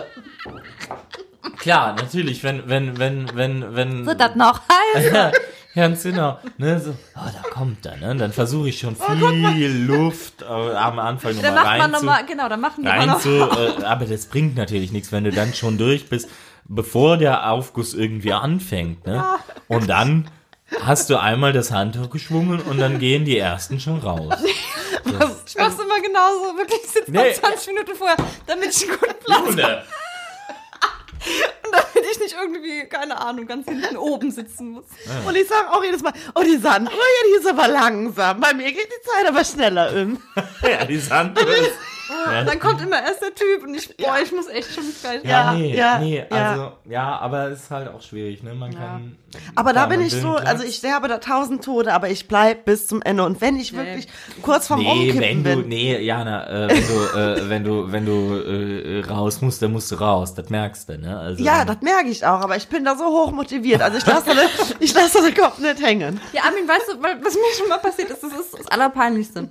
[1.57, 4.05] klar, natürlich, wenn, wenn, wenn, wenn, wenn.
[4.05, 4.61] Wird das noch
[4.95, 5.11] heiß?
[5.11, 5.31] Ja,
[5.75, 6.39] ganz genau.
[6.57, 8.15] Ne, so, oh, da kommt er, ne?
[8.15, 12.05] Dann versuche ich schon viel Luft äh, am Anfang Dann nochmal macht man rein zu,
[12.05, 13.19] nochmal, genau, dann machen wir rein noch.
[13.19, 16.29] zu äh, aber das bringt natürlich nichts, wenn du dann schon durch bist,
[16.65, 19.23] bevor der Aufguss irgendwie anfängt, ne?
[19.67, 20.29] Und dann
[20.81, 24.33] hast du einmal das Handtuch geschwungen und dann gehen die ersten schon raus.
[24.43, 26.57] Ich mach's immer genauso.
[26.57, 27.29] Wirklich, ich sitze Nee.
[27.29, 29.83] noch 20 Minuten vorher, damit ich einen guten Platz Junge,
[31.65, 34.85] und damit ich nicht irgendwie, keine Ahnung, ganz hinten oben sitzen muss.
[35.25, 38.39] Und ich sage auch jedes Mal, oh, die Sandra, ja, die ist aber langsam.
[38.39, 40.21] Bei mir geht die Zeit aber schneller um.
[40.63, 41.71] ja, die Sand ist.
[42.09, 45.23] Und dann kommt immer erst der Typ und ich, boah, ich muss echt schon gleich.
[45.23, 46.51] Ja, Ja, nee, ja, nee, ja.
[46.51, 48.53] also, ja, aber es ist halt auch schwierig, ne?
[48.53, 49.17] Man kann.
[49.55, 50.47] Aber da bin ich so, Platz.
[50.47, 53.23] also ich sterbe da tausend Tode, aber ich bleib bis zum Ende.
[53.23, 54.07] Und wenn ich wirklich
[54.41, 55.67] kurz vorm Nee, Umkippen wenn du, bin.
[55.67, 59.91] nee, Jana, äh, wenn du, äh, wenn du, wenn du äh, raus musst, dann musst
[59.91, 60.35] du raus.
[60.35, 61.19] Das merkst du, ne?
[61.19, 63.81] Also, Ja, das merke ich auch, aber ich bin da so hoch motiviert.
[63.81, 64.31] Also ich lasse
[64.79, 66.19] ich lasse den Kopf nicht hängen.
[66.33, 69.49] Ja, Armin, weißt du, was mir schon mal passiert ist, das ist das Allerpeinlichste.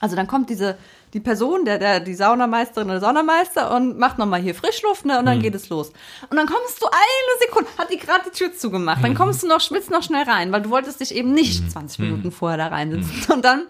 [0.00, 0.76] Also dann kommt diese,
[1.16, 5.24] die Person, der, der, die Saunameisterin oder Saunameister und macht nochmal hier Frischluft, ne, und
[5.24, 5.90] dann geht es los.
[6.28, 9.46] Und dann kommst du eine Sekunde, hat die gerade die Tür zugemacht, dann kommst du
[9.46, 12.04] noch, schwitzt noch schnell rein, weil du wolltest dich eben nicht 20 Hm.
[12.04, 13.32] Minuten vorher da reinsitzen.
[13.32, 13.66] Und dann,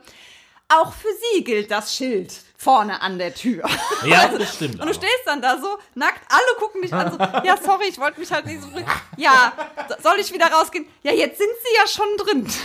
[0.69, 3.65] auch für sie gilt das Schild vorne an der Tür.
[4.05, 4.81] Ja, das stimmt.
[4.81, 7.99] Und du stehst dann da so, nackt, alle gucken dich an, so, ja, sorry, ich
[7.99, 8.69] wollte mich halt nicht so,
[9.17, 9.53] ja,
[9.89, 10.87] so- soll ich wieder rausgehen?
[11.03, 12.47] Ja, jetzt sind sie ja schon drin.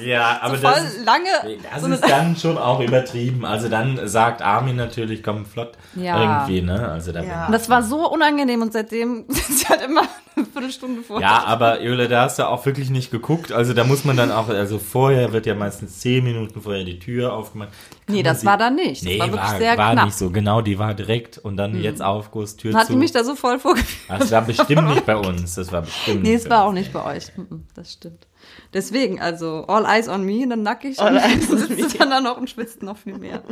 [0.00, 1.28] Ja, aber Voll das, ist- lange,
[1.70, 3.44] das so ist dann schon auch übertrieben.
[3.44, 6.40] Also dann sagt Armin natürlich, komm flott Ja.
[6.40, 6.88] irgendwie, ne?
[6.90, 7.46] Also da Ja.
[7.46, 10.02] Und das war so unangenehm und seitdem sind sie halt immer
[10.34, 11.20] eine Viertelstunde vor.
[11.20, 13.52] Ja, aber Jule, da hast du auch wirklich nicht geguckt.
[13.52, 16.98] Also da muss man dann auch, also vorher wird ja meistens zehn Minuten vorher die
[16.98, 17.68] Tür aufgemacht.
[18.06, 19.06] Kann Nee, das sie- war da nicht.
[19.06, 20.04] Das Nee, war wirklich war, sehr war knapp.
[20.06, 20.30] nicht so.
[20.30, 22.92] Genau, die war direkt und dann jetzt Aufguss, Tür Dann hat zu.
[22.94, 24.20] die mich da so voll vorgeführt.
[24.20, 25.54] das war bestimmt nicht bei uns.
[25.54, 27.26] Das war bestimmt Nee, es war auch nicht bei euch.
[27.36, 28.26] Mhm, Das stimmt.
[28.72, 32.20] Deswegen, also all eyes on me, dann nackig All und eyes on sitzt dann da
[32.20, 33.42] noch und schwitzt noch viel mehr.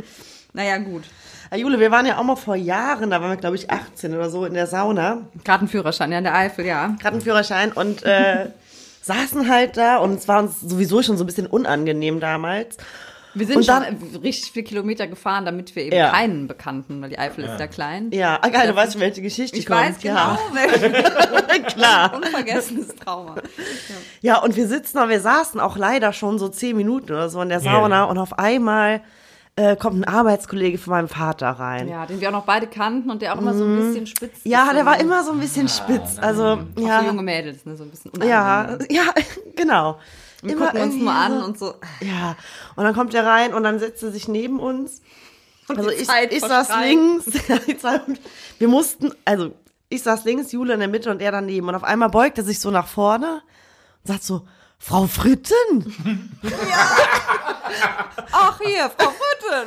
[0.53, 1.03] Naja, gut.
[1.51, 4.13] Ja, Jule, wir waren ja auch mal vor Jahren, da waren wir, glaube ich, 18
[4.15, 5.27] oder so in der Sauna.
[5.43, 6.95] Kartenführerschein, ja, in der Eifel, ja.
[6.99, 8.49] Gerade einen Führerschein und äh,
[9.01, 12.77] saßen halt da und es war uns sowieso schon so ein bisschen unangenehm damals.
[13.35, 16.09] Wir sind Und schon dann- äh, richtig viele Kilometer gefahren, damit wir eben Ja.
[16.11, 18.09] keinen Bekannten, weil die Eifel ist ja klein.
[18.13, 19.81] Ja, ah, geil, du weißt schon, welche Geschichte Ich kommt.
[19.81, 22.13] weiß genau, Ja, welches klar.
[22.15, 23.35] unvergessenes Trauma.
[24.21, 27.41] Ja, und wir sitzen, aber wir saßen auch leider schon so zehn Minuten oder so
[27.41, 28.03] in der Sauna Ja.
[28.05, 29.01] und auf einmal
[29.57, 31.87] äh, kommt ein Arbeitskollege von meinem Vater rein.
[31.87, 34.43] Ja, den wir auch noch beide kannten und der auch immer so ein bisschen spitz.
[34.43, 34.51] Mhm.
[34.51, 36.17] Ja, der war immer so ein bisschen spitz.
[36.19, 36.99] Also, Auch ja.
[36.99, 38.87] für junge Mädels, ne, so ein bisschen Ja, unangenehm.
[38.89, 39.03] ja,
[39.55, 39.97] genau.
[40.45, 41.75] Wir gucken uns nur an und so.
[42.01, 42.35] Ja,
[42.75, 45.01] und dann kommt er rein und dann setzt er sich neben uns.
[45.67, 47.25] Also die ich, ich saß links.
[47.47, 48.01] Ja,
[48.59, 49.53] wir mussten, also
[49.89, 51.69] ich saß links, Jule in der Mitte und er daneben.
[51.69, 53.41] Und auf einmal beugt er sich so nach vorne
[54.03, 56.31] und sagt so, Frau Fritten.
[58.31, 59.11] Ach, hier, Frau.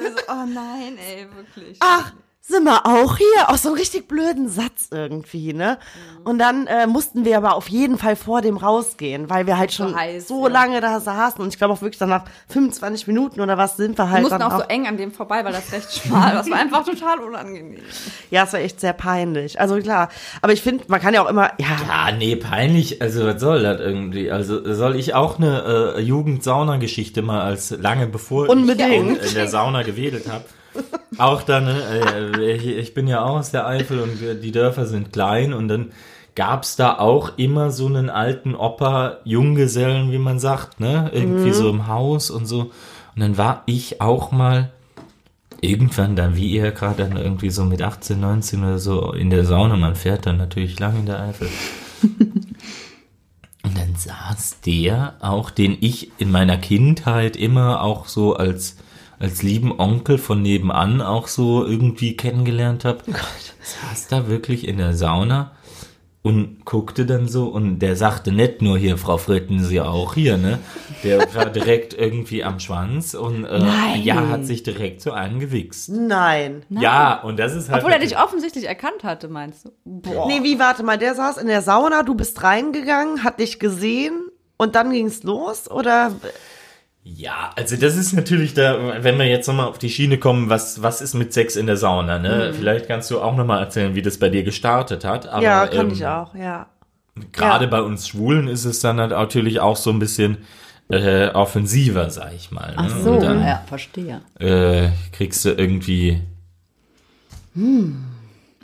[0.00, 1.78] Wir so, oh nein, ey, wirklich.
[1.80, 2.12] Ach,
[2.48, 3.48] sind wir auch hier?
[3.48, 5.78] Auch so einen richtig blöden Satz irgendwie, ne?
[6.24, 9.72] Und dann äh, mussten wir aber auf jeden Fall vor dem rausgehen, weil wir halt
[9.72, 10.48] schon so, heiß, ja.
[10.48, 11.40] lange da saßen.
[11.42, 14.22] Und ich glaube auch wirklich dann nach 25 Minuten oder was sind wir Wir halt
[14.22, 16.32] mussten dann auch so eng an dem vorbei, weil das recht schmal war.
[16.32, 17.82] Das war einfach total unangenehm.
[18.30, 19.60] Ja, es war echt sehr peinlich.
[19.60, 20.08] Also klar,
[20.42, 23.00] aber ich finde, man kann ja auch immer, ja, Ja, nee, peinlich.
[23.00, 24.30] Also, was soll das irgendwie?
[24.30, 29.22] Also, soll ich auch eine äh, Jugend-Sauna-Geschichte mal als lange bevor Unbedingt.
[29.22, 30.44] ich in der Sauna gewedelt habe?
[31.18, 31.82] Auch dann, ne,
[32.38, 35.68] äh, ich, ich bin ja auch aus der Eifel und die Dörfer sind klein und
[35.68, 35.92] dann
[36.34, 41.10] gab's da auch immer so einen alten Opa, Junggesellen, wie man sagt, ne?
[41.12, 42.70] Irgendwie so im Haus und so.
[43.14, 44.70] Und dann war ich auch mal
[45.60, 49.44] irgendwann dann, wie ihr gerade dann irgendwie so mit 18, 19 oder so in der
[49.44, 51.48] Sauna, man fährt dann natürlich lang in der Eifel.
[53.64, 58.76] Und dann saß der auch, den ich in meiner Kindheit immer auch so als,
[59.20, 62.98] als lieben Onkel von nebenan auch so irgendwie kennengelernt habe.
[63.62, 65.52] saß da wirklich in der Sauna
[66.22, 70.36] und guckte dann so und der sagte nicht nur hier, Frau Fritten, Sie auch hier,
[70.36, 70.58] ne?
[71.04, 74.02] Der war direkt irgendwie am Schwanz und äh, Nein.
[74.02, 75.88] ja, hat sich direkt so angewichst.
[75.88, 76.64] nein.
[76.70, 77.82] Ja, und das ist halt.
[77.82, 79.70] Obwohl er dich offensichtlich erkannt hatte, meinst du?
[79.84, 80.26] Boah.
[80.26, 84.12] Nee, wie, warte mal, der saß in der Sauna, du bist reingegangen, hat dich gesehen
[84.58, 86.12] und dann ging's los oder?
[87.14, 90.82] Ja, also das ist natürlich da, wenn wir jetzt nochmal auf die Schiene kommen, was,
[90.82, 92.52] was ist mit Sex in der Sauna, ne?
[92.52, 95.26] Vielleicht kannst du auch nochmal erzählen, wie das bei dir gestartet hat.
[95.26, 96.66] Aber, ja, kann ähm, ich auch, ja.
[97.32, 97.70] Gerade Ja.
[97.70, 100.38] bei uns Schwulen ist es dann halt natürlich auch so ein bisschen
[100.90, 102.72] äh, offensiver, sag ich mal.
[102.72, 102.76] Ne?
[102.76, 104.20] Ach so, Und dann ja, verstehe.
[104.38, 106.20] äh, kriegst du irgendwie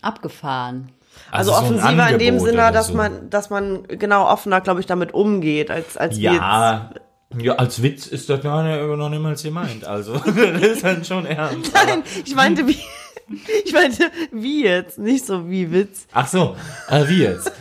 [0.02, 0.90] Abgefahren.
[1.30, 2.94] Also, so ein offensiver in dem Sinne, dass so.
[2.94, 6.40] man, dass man genau offener, glaube ich, damit umgeht, als, als wir jetzt.
[6.40, 6.90] Ja,
[7.38, 9.84] ja, als Witz ist das gar nicht, noch niemals gemeint.
[9.84, 11.72] Also, das ist dann schon ernst.
[11.74, 12.78] Nein, ich meinte wie,
[13.64, 16.06] ich meinte wie jetzt, nicht so wie Witz.
[16.12, 16.56] Ach so,
[16.88, 17.52] äh, wie jetzt?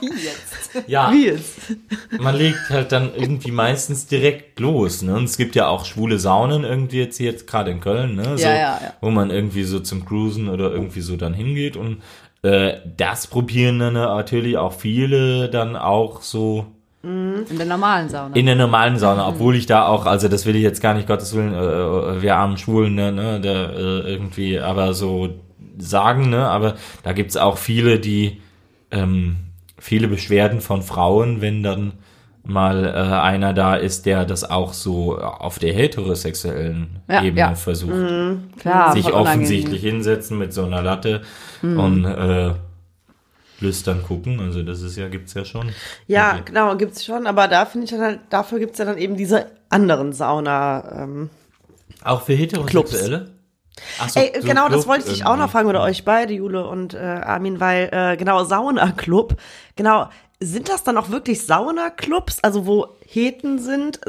[0.00, 0.86] Wie jetzt?
[0.86, 1.58] Ja, Wie jetzt?
[2.20, 5.02] man legt halt dann irgendwie meistens direkt los.
[5.02, 5.14] Ne?
[5.14, 8.38] Und es gibt ja auch schwule Saunen irgendwie jetzt hier, jetzt gerade in Köln, ne?
[8.38, 8.94] so, Ja, ja, ja.
[9.00, 11.76] wo man irgendwie so zum Cruisen oder irgendwie so dann hingeht.
[11.76, 12.02] Und
[12.42, 16.66] äh, das probieren dann natürlich auch viele dann auch so
[17.02, 18.34] In der normalen Sauna.
[18.36, 21.06] in der normalen Sauna, obwohl ich da auch, also das will ich jetzt gar nicht,
[21.08, 21.58] Gottes Willen, äh,
[22.18, 25.30] äh, wir armen Schwulen, ne, ne, da äh, irgendwie, aber so
[25.78, 28.42] sagen, ne, aber da gibt's auch viele, die
[28.90, 29.36] ähm,
[29.78, 31.92] viele Beschwerden von Frauen, wenn dann
[32.44, 37.54] mal äh, einer da ist, der das auch so auf der heterosexuellen Ja, Ebene ja.
[37.54, 37.94] versucht.
[38.58, 41.22] Klar, sich offensichtlich hinsetzen mit so einer Latte
[41.62, 41.78] Mhm.
[41.80, 42.50] und äh,
[43.60, 44.40] lüstern gucken.
[44.40, 45.70] Also das ist ja, gibt's ja schon.
[46.06, 46.42] Ja, Okay.
[46.46, 49.46] genau, gibt's schon, aber da finde ich dann halt, dafür gibt's ja dann eben diese
[49.68, 51.30] anderen Sauna, ähm,
[52.04, 53.30] Auch für Heterosexuelle?
[53.98, 56.04] Ach so, Ey, so genau, das Club wollte ich dich auch noch fragen, oder euch
[56.04, 59.36] beide, Jule und äh, Armin, weil, äh, genau, Sauna-Club,
[59.76, 60.08] genau,
[60.40, 64.00] sind das dann auch wirklich Sauna-Clubs, also wo Heten sind?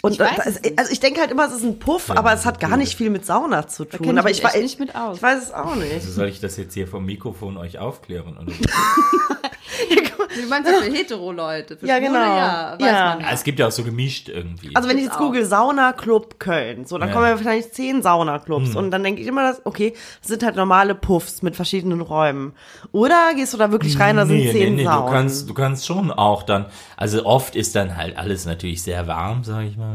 [0.00, 0.78] Und Ich weiß da es ist, nicht.
[0.78, 3.10] also ich denke halt immer, es ist ein Puff, aber es hat gar nicht viel
[3.10, 4.16] mit Sauna zu tun.
[4.16, 5.16] aber ich, wei- echt nicht mit aus.
[5.16, 5.92] Ich weiß es auch nicht.
[5.92, 8.36] Also soll ich das jetzt hier vom Mikrofon euch aufklären?
[8.40, 8.52] Oder?
[10.34, 11.76] Du meinst ja für Hetero-Leute.
[11.76, 12.36] Für Ja, Schwule, genau.
[12.36, 13.04] Ja, weiß Ja.
[13.16, 14.70] man Ja, es gibt ja auch so gemischt irgendwie.
[14.74, 17.14] Also wenn ich jetzt google Sauna-Club Köln, so, dann Ja.
[17.14, 18.76] kommen ja wahrscheinlich zehn Sauna-Clubs Hm.
[18.76, 22.52] und dann denke ich immer, dass, okay, das sind halt normale Puffs mit verschiedenen Räumen.
[22.92, 25.12] Oder gehst du da wirklich rein, da sind nee, zehn nee, nee, du Saunen?
[25.12, 29.44] kannst, du kannst schon auch dann, also oft ist dann halt alles natürlich sehr warm,
[29.44, 29.94] sag ich mal.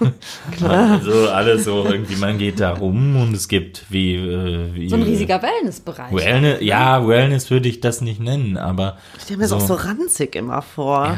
[0.00, 0.12] ne?
[0.56, 0.90] Klar.
[0.92, 4.96] Also alles so irgendwie, man geht da rum und es gibt wie, äh, wie So
[4.96, 6.12] ein riesiger Wellnessbereich.
[6.12, 9.88] Wellness, ja, Wellness würde ich das nicht nennen, aber Ich stelle mir das auch so
[9.88, 11.16] ranzig immer vor.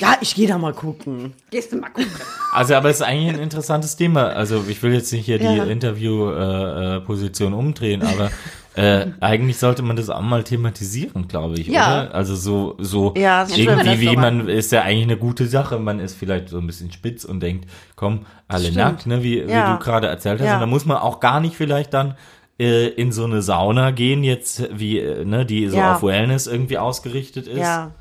[0.00, 1.32] Ja, ich gehe da mal gucken.
[1.50, 2.10] Gehst du mal gucken.
[2.52, 4.24] Also, aber es ist eigentlich ein interessantes Thema.
[4.26, 5.64] Also, ich will jetzt nicht hier Ja.
[5.64, 8.30] die Interview-Position äh, äh, umdrehen, aber
[8.74, 12.02] äh, eigentlich sollte man das auch mal thematisieren, glaube ich, Ja.
[12.04, 12.14] oder?
[12.14, 15.78] Also so, so Ja, irgendwie, wie man ist ja eigentlich eine gute Sache.
[15.78, 18.76] Man ist vielleicht so ein bisschen spitz und denkt, komm, alle Stimmt.
[18.76, 19.72] nackt, ne, wie, wie Ja.
[19.76, 20.46] du gerade erzählt hast.
[20.46, 20.54] Ja.
[20.54, 22.14] Und da muss man auch gar nicht vielleicht dann
[22.60, 25.94] äh, in so eine Sauna gehen, jetzt wie, äh, ne, die so Ja.
[25.94, 27.58] auf Wellness irgendwie ausgerichtet ist.
[27.58, 27.92] Ja.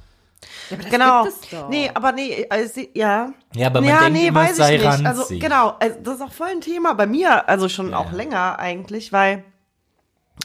[0.69, 1.23] Ja, aber das Genau.
[1.23, 1.69] gibt es doch.
[1.69, 3.31] Nee, aber nee, also, ja.
[3.55, 5.05] Ja, aber man ja, denkt nee, immer, weiß sei ich nicht.
[5.05, 8.59] Also genau, also, das ist auch voll ein Thema bei mir, also schon auch länger
[8.59, 9.43] eigentlich, weil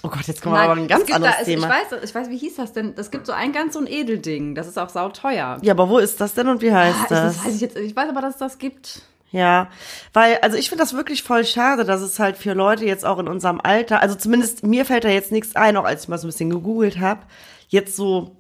[0.03, 1.66] Oh Gott, jetzt kommen wir aber ein ganz anderes da, es, Thema.
[1.68, 2.94] Ich weiß, ich weiß, wie hieß das denn?
[2.94, 4.55] Das gibt so ein ganz so ein Edelding.
[4.55, 5.59] Das ist auch sauteuer.
[5.61, 7.37] ja, aber wo ist das denn und wie heißt Ah, das?
[7.37, 7.77] das weiß ich jetzt.
[7.77, 9.03] Ich weiß aber, dass es das gibt.
[9.33, 9.68] Ja,
[10.12, 13.18] weil, also ich finde das wirklich voll schade, dass es halt für Leute jetzt auch
[13.18, 16.18] in unserem Alter, also zumindest mir fällt da jetzt nichts ein, auch als ich mal
[16.18, 17.23] so ein bisschen gegoogelt habe,
[17.68, 18.37] jetzt so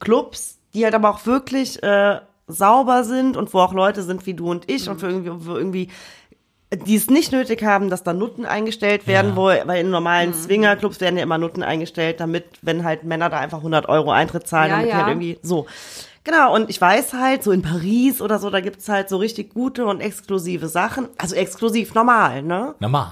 [0.00, 4.34] Clubs, die halt aber auch wirklich äh, sauber sind und wo auch Leute sind wie
[4.34, 5.88] du und ich und für irgendwie, wo irgendwie
[6.74, 10.34] die es nicht nötig haben, dass da Nutten eingestellt werden, wo, weil in normalen Mhm.
[10.34, 14.48] Swingerclubs werden ja immer Nutten eingestellt, damit, wenn halt Männer da einfach 100 Euro Eintritt
[14.48, 14.96] zahlen, Ja, damit die ja.
[14.98, 15.66] halt irgendwie so.
[16.24, 19.52] Genau, und ich weiß halt, so in Paris oder so, da gibt's halt so richtig
[19.52, 21.08] gute und exklusive Sachen.
[21.18, 22.74] Also exklusiv normal, ne?
[22.80, 23.10] Normal.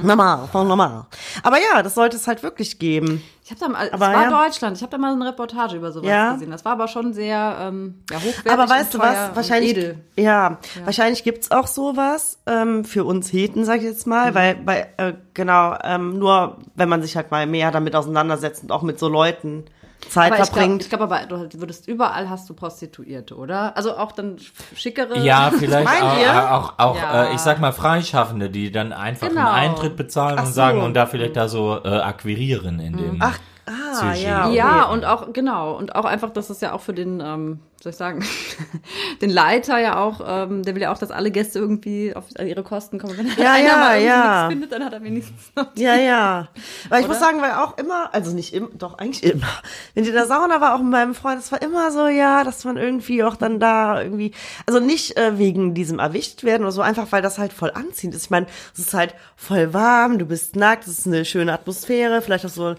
[0.00, 1.06] Normal, voll normal.
[1.42, 3.20] Aber ja, das sollte es halt wirklich geben.
[3.44, 4.44] Ich habe da mal, es Aber war ja.
[4.44, 4.76] Deutschland.
[4.76, 6.34] Ich habe da mal eine Reportage über sowas Ja.
[6.34, 6.52] gesehen.
[6.52, 8.52] Das war aber schon sehr ähm, ja, hochwertig.
[8.52, 9.34] Aber weißt du was?
[9.34, 9.98] Wahrscheinlich, edel.
[10.14, 14.34] ja, wahrscheinlich gibt's auch sowas ähm, für uns Heten, sag ich jetzt mal, Mhm.
[14.36, 18.70] weil, bei, äh, genau, ähm, nur wenn man sich halt mal mehr damit auseinandersetzt und
[18.70, 19.64] auch mit so Leuten
[20.08, 20.82] Zeit Aber ich glaube, verbringt.
[20.82, 23.76] ich glaub, aber du würdest überall hast du Prostituierte, oder?
[23.76, 24.36] Also auch dann
[24.74, 25.18] schickere.
[25.18, 26.54] Ja, vielleicht Meint auch, ihr?
[26.54, 27.24] auch, auch Ja.
[27.24, 29.40] äh, ich sag mal, Freischaffende, die dann einfach Genau.
[29.50, 30.84] einen Eintritt bezahlen Ach und sagen so.
[30.86, 33.16] und da vielleicht da so äh, akquirieren in dem.
[33.20, 34.24] Ach, ah, Sushi.
[34.26, 34.46] ja.
[34.46, 34.56] Okay.
[34.56, 37.90] Ja, und auch, genau, und auch einfach, dass es ja auch für den, ähm, soll
[37.90, 38.24] ich sagen,
[39.20, 42.46] den Leiter ja auch, ähm, der will ja auch, dass alle Gäste irgendwie auf an
[42.46, 43.16] ihre Kosten kommen.
[43.16, 44.24] Wenn Ja, einer ja, mal ja.
[44.24, 45.66] nichts findet, dann hat er wenigstens noch.
[45.76, 46.48] Ja, ja.
[46.88, 47.14] Weil ich Oder?
[47.14, 49.48] muss sagen, weil auch immer, also nicht immer, doch eigentlich immer,
[49.94, 52.44] wenn die in der Sauna war, auch mit meinem Freund, es war immer so, ja,
[52.44, 54.32] dass man irgendwie auch dann da irgendwie,
[54.66, 58.14] also nicht äh, wegen diesem erwischt werden oder so, einfach weil das halt voll anziehend
[58.14, 58.24] ist.
[58.24, 62.22] Ich meine, es ist halt voll warm, du bist nackt, es ist eine schöne Atmosphäre,
[62.22, 62.76] vielleicht auch so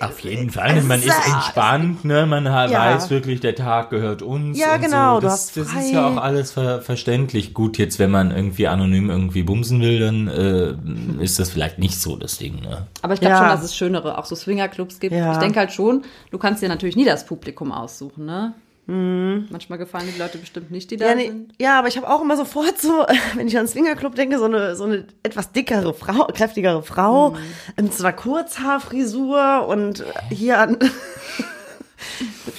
[0.00, 0.82] Auf jeden Fall.
[0.82, 2.26] Man ist entspannt, ne?
[2.26, 2.70] Man Ja.
[2.70, 4.58] weiß wirklich, der Tag gehört uns.
[4.58, 5.20] Ja, und genau, So.
[5.20, 7.54] du Das, hast das ist ja auch alles ver verständlich.
[7.54, 12.00] Gut, jetzt, wenn man irgendwie anonym irgendwie bumsen will, dann äh, ist das vielleicht nicht
[12.00, 12.86] so das Ding, ne?
[13.02, 13.38] Aber ich glaube Ja.
[13.40, 15.14] schon, dass es schönere, auch so Swingerclubs gibt.
[15.14, 15.32] Ja.
[15.32, 18.54] Ich denke halt schon, du kannst dir natürlich nie das Publikum aussuchen, ne?
[18.90, 21.10] Manchmal gefallen die Leute bestimmt nicht, die da Mhm.
[21.10, 21.52] Ja, nee, sind.
[21.60, 24.74] ja, aber ich habe auch immer sofort so, wenn ich an Swingerclub denke, so eine,
[24.74, 27.36] so eine etwas dickere Frau, kräftigere Frau,
[27.80, 30.78] mit so einer Kurzhaarfrisur und hier an,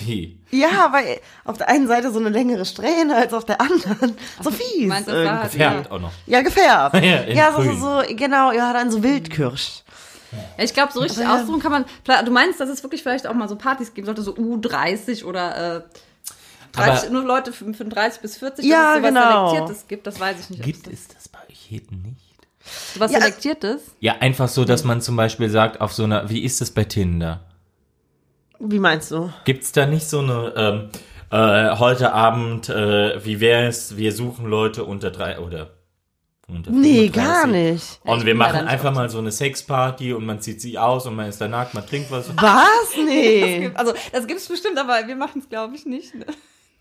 [0.06, 0.38] Wie?
[0.52, 4.15] ja, weil auf der einen Seite so eine längere Strähne als auf der anderen.
[4.41, 4.88] So fies.
[4.88, 6.12] meinst, das war Gefärbt auch noch.
[6.28, 6.96] Ja, gefärbt.
[7.04, 9.84] Ja, ja, so, so, genau, ja, dann so Wildkirsch.
[10.58, 11.86] Ja, ich glaube, so richtig aussuchen kann man.
[12.26, 15.78] Du meinst, dass es wirklich vielleicht auch mal so Partys geben sollte, so U30 oder
[15.78, 15.82] äh,
[16.71, 19.49] 30, Aber- nur Leute für 30 bis 40, Ja, dass es genau.
[19.49, 20.63] Selektiertes gibt, das weiß ich nicht.
[20.63, 22.17] Gibt es es das bei euch jeden nicht?
[22.63, 23.81] das, sowas Ja, Selektiertes?
[23.99, 26.84] Ja, einfach so, dass man zum Beispiel sagt, auf so einer, wie ist das bei
[26.84, 27.41] Tinder?
[28.60, 29.31] Wie meinst du?
[29.45, 30.89] Gibt's da nicht so eine, ähm,
[31.31, 35.71] äh, heute Abend, äh, wie wär's, wir suchen Leute unter drei oder
[36.47, 37.13] unter Nee, 35.
[37.13, 37.99] gar nicht.
[38.03, 41.15] Und ich wir machen einfach mal so eine Sexparty und man zieht sich aus und
[41.15, 42.29] man ist da nackt, man trinkt was.
[42.38, 42.65] Was?
[43.05, 43.71] Nee.
[43.73, 46.13] Also, das gibt es bestimmt, aber wir machen es, glaube ich, nicht.
[46.13, 46.25] Ne?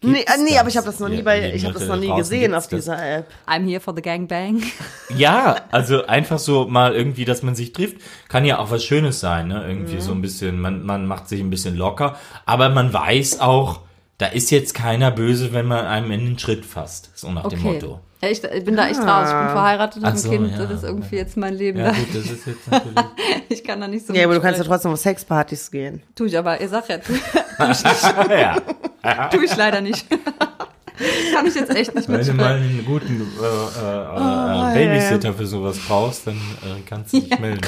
[0.03, 1.87] Nee, äh, nee, aber ich habe das noch nie Ja, bei, nee, ich habe das
[1.87, 2.81] noch nie gesehen auf das.
[2.87, 3.27] dieser App.
[3.47, 4.63] I'm here for the gangbang.
[5.17, 7.97] Ja, also einfach so mal irgendwie, dass man sich trifft,
[8.29, 9.65] kann ja auch was Schönes sein, ne?
[9.69, 10.01] Irgendwie Mhm.
[10.01, 13.81] so ein bisschen, man, man macht sich ein bisschen locker, aber man weiß auch,
[14.19, 17.59] da ist jetzt keiner böse, wenn man einem in den Schritt fasst, so nach dem
[17.59, 17.73] Okay.
[17.75, 18.01] Motto.
[18.23, 19.29] Ja, ich, ich bin da echt raus.
[19.29, 20.53] Ich bin verheiratet Ach und so, ein Kind.
[20.53, 20.59] ja.
[20.67, 21.79] Das ist irgendwie jetzt mein Leben.
[21.79, 22.95] Ja gut, das ist jetzt natürlich.
[23.49, 26.03] Ich kann da nicht so Ja, aber du kannst ja trotzdem auf Sexpartys gehen.
[26.15, 27.13] Tu ich aber, ihr sagt ja, tu,
[28.31, 28.57] ja.
[29.31, 30.07] tu ich leider nicht.
[31.35, 35.33] kann ich jetzt echt nicht Wenn du mal einen guten äh, äh, Oh, äh, Babysitter
[35.33, 37.67] für sowas brauchst, dann äh, kannst du dich melden.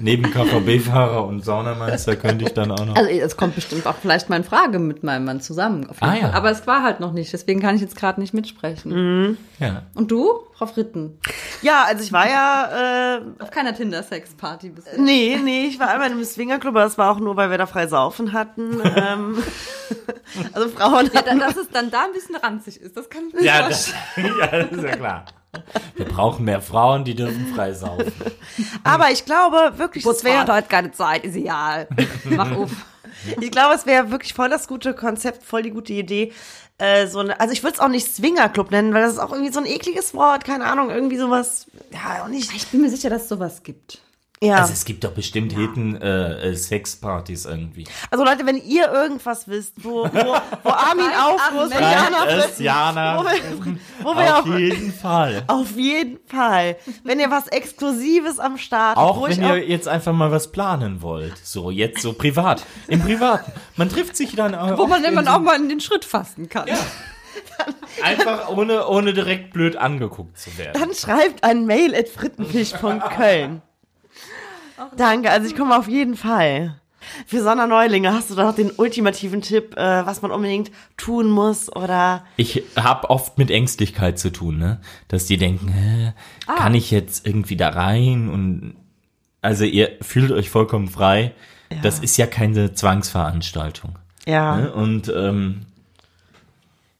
[0.00, 2.96] Neben KVB-Fahrer und Saunameister könnte ich dann auch noch.
[2.96, 5.88] Also es kommt bestimmt auch vielleicht mal in Frage mit meinem Mann zusammen.
[5.88, 6.30] Auf jeden Ah, Fall.
[6.30, 6.32] ja.
[6.32, 9.36] Aber es war halt noch nicht, deswegen kann ich jetzt gerade nicht mitsprechen.
[9.58, 9.82] ja.
[9.94, 11.18] Und du, Frau Fritten?
[11.62, 14.98] Ja, also ich war ja, äh, Auf keiner Tinder-Sex-Party bisher.
[15.00, 17.66] nee, nee, ich war einmal im Swingerclub, aber das war auch nur, weil wir da
[17.66, 18.80] frei saufen hatten.
[18.96, 19.38] ähm,
[20.52, 23.22] also Frauen Ja, hatten da- dass es dann da ein bisschen ranzig ist, das kann
[23.28, 23.96] ich mir Ja, vorstellen.
[24.16, 25.24] das, ja, das ist ja klar.
[25.96, 28.12] Wir brauchen mehr Frauen, die dürfen frei saufen.
[28.84, 31.88] Aber ich glaube wirklich, es wäre, hat keine Zeit, ist egal.
[32.24, 32.70] Mach auf.
[33.40, 36.32] ich glaube, es wäre wirklich voll das gute Konzept, voll die gute Idee.
[36.78, 39.32] Äh, so eine, also ich würde es auch nicht Swingerclub nennen, weil das ist auch
[39.32, 42.54] irgendwie so ein ekliges Wort, keine Ahnung, irgendwie sowas, ja, auch nicht.
[42.54, 44.00] Ich bin mir sicher, dass es sowas gibt.
[44.40, 44.56] Ja.
[44.58, 47.84] Also es gibt doch bestimmt Heten äh, äh, Sexpartys irgendwie.
[48.10, 53.18] Also Leute, wenn ihr irgendwas wisst, wo, wo, wo Armin und Schreibt Jana Fritten, Jana
[53.18, 55.42] wo wir, wo wir auf auf, jeden Fall.
[55.48, 59.88] auf jeden Fall, wenn ihr was Exklusives am Start habt, Auch wo wenn ihr jetzt
[59.88, 61.34] einfach mal was planen wollt.
[61.44, 62.64] So, jetzt so privat.
[62.86, 63.50] Im Privaten.
[63.76, 64.78] Man trifft sich dann auch.
[64.78, 66.66] Wo man immer so- auch mal in den Schritt fassen kann.
[68.02, 70.80] Einfach ohne, ohne direkt blöd angeguckt zu werden.
[70.80, 73.62] dann schreibt ein Mail at frittenfisch.köln.
[74.96, 76.74] Danke, also ich komme auf jeden Fall.
[77.26, 81.74] Für Sonderneulinge hast du da noch den ultimativen Tipp, äh, was man unbedingt tun muss
[81.74, 84.80] oder Ich habe oft mit Ängstlichkeit zu tun, ne?
[85.06, 86.12] Dass die denken, hä,
[86.46, 88.28] kann ich jetzt irgendwie da rein?
[88.28, 88.74] Und
[89.40, 91.32] also ihr fühlt euch vollkommen frei.
[91.82, 93.98] Das ist ja keine Zwangsveranstaltung.
[94.26, 94.56] ja.
[94.56, 94.72] Ne?
[94.72, 95.66] Und ähm,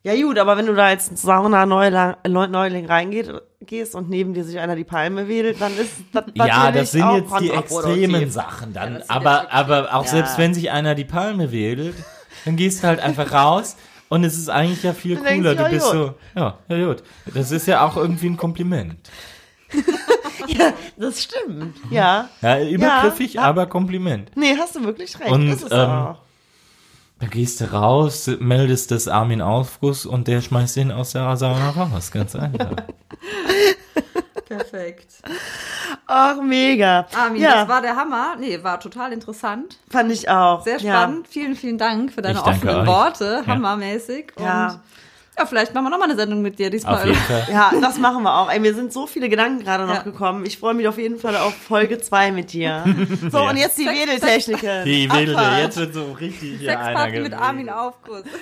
[0.04, 4.58] Ja gut, aber wenn du da als Sauna-Neuling Neuling reingeht, gehst und neben dir sich
[4.58, 8.30] einer die Palme wedelt, dann ist das ja, natürlich das sind auch jetzt die extremen
[8.30, 8.94] Sachen dann.
[8.94, 11.96] das sind aber, aber auch selbst wenn sich einer die Palme wedelt,
[12.44, 13.76] dann gehst du halt einfach raus
[14.08, 15.54] und es ist eigentlich ja viel Dann cooler.
[15.54, 15.92] du, Du ja, bist gut.
[15.92, 17.02] so, ja, ja gut.
[17.34, 18.96] Das ist ja auch irgendwie ein Kompliment.
[20.46, 21.76] Ja, das stimmt.
[21.90, 22.28] Ja.
[22.40, 23.42] Ja, übergriffig, Ja.
[23.42, 24.30] aber Kompliment.
[24.34, 25.30] Nee, hast du wirklich recht.
[25.30, 26.18] Und, ist es ähm, auch.
[27.20, 31.70] Da gehst du raus, meldest das Armin Aufguss und der schmeißt den aus der Sauna
[31.70, 32.10] raus.
[32.12, 32.70] Ganz einfach.
[34.48, 35.14] Perfekt.
[36.06, 37.06] Ach, mega.
[37.14, 38.36] Armin, ja, das war der Hammer.
[38.38, 39.78] Nee, war total interessant.
[39.90, 40.62] fand ich auch.
[40.64, 41.02] Sehr Ja.
[41.02, 41.28] spannend.
[41.28, 42.86] Vielen, vielen Dank für deine offenen euch.
[42.86, 43.42] Worte.
[43.46, 43.52] Ja.
[43.54, 44.32] Hammermäßig.
[44.38, 44.68] Ja.
[44.68, 44.80] Und
[45.38, 46.96] ja, vielleicht machen wir nochmal eine Sendung mit dir diesmal.
[46.96, 47.46] Auf jeden Fall.
[47.52, 48.50] Ja, das machen wir auch.
[48.50, 50.02] Ey, mir sind so viele Gedanken gerade noch Ja.
[50.02, 50.44] gekommen.
[50.46, 52.84] Ich freue mich auf jeden Fall auf Folge 2 mit dir.
[53.30, 54.84] So, und jetzt die Wedeltechniken.
[54.84, 55.60] Die Abfahrt.
[55.62, 57.32] jetzt wird so richtig hier einer Sexparty mit.
[57.34, 58.22] Armin Aufguss.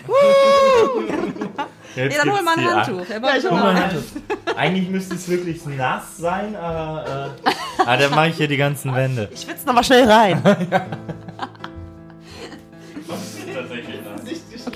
[1.97, 3.09] Jetzt Nee, dann hol gibt's mal ein Handtuch.
[3.09, 4.03] Ja, ich hol mal ein Handtuch.
[4.57, 7.51] Eigentlich müsste es wirklich nass sein, aber äh,
[7.87, 9.29] ah, dann mache ich hier die ganzen Wände.
[9.33, 10.43] Ich schwitze nochmal schnell rein.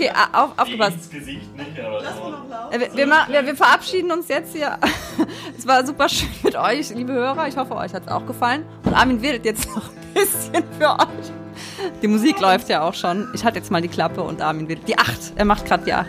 [0.01, 0.97] Okay, auf, aufgepasst.
[0.97, 2.75] Ins Gesicht nicht, aber so.
[2.75, 4.79] Äh, Wir, wir, ma- wir, wir verabschieden uns jetzt hier.
[5.59, 7.47] Es war super schön mit euch, liebe Hörer.
[7.47, 8.65] Ich hoffe, euch hat es auch gefallen.
[8.85, 11.31] Und Armin wedelt jetzt noch ein bisschen für euch.
[12.01, 13.29] Die Musik läuft ja auch schon.
[13.35, 14.77] Ich hatte jetzt mal die Klappe und Armin will.
[14.87, 15.35] Die acht.
[15.37, 16.07] Er macht gerade die acht.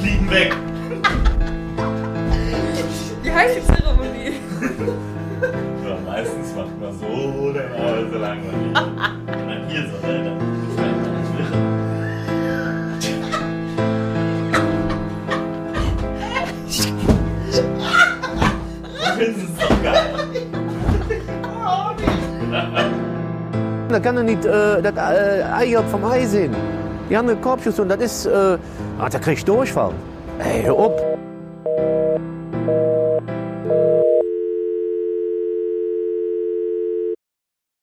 [0.00, 0.54] Fliegen weg.
[3.22, 3.60] Wie heißt die
[23.94, 26.52] Da kann er nicht äh, das äh, Ei vom Ei sehen.
[27.08, 28.58] Die haben eine Korbschuss und das ist, äh,
[28.98, 29.92] ah, da krieg ich Durchfall.
[30.40, 31.00] Ey, hör op.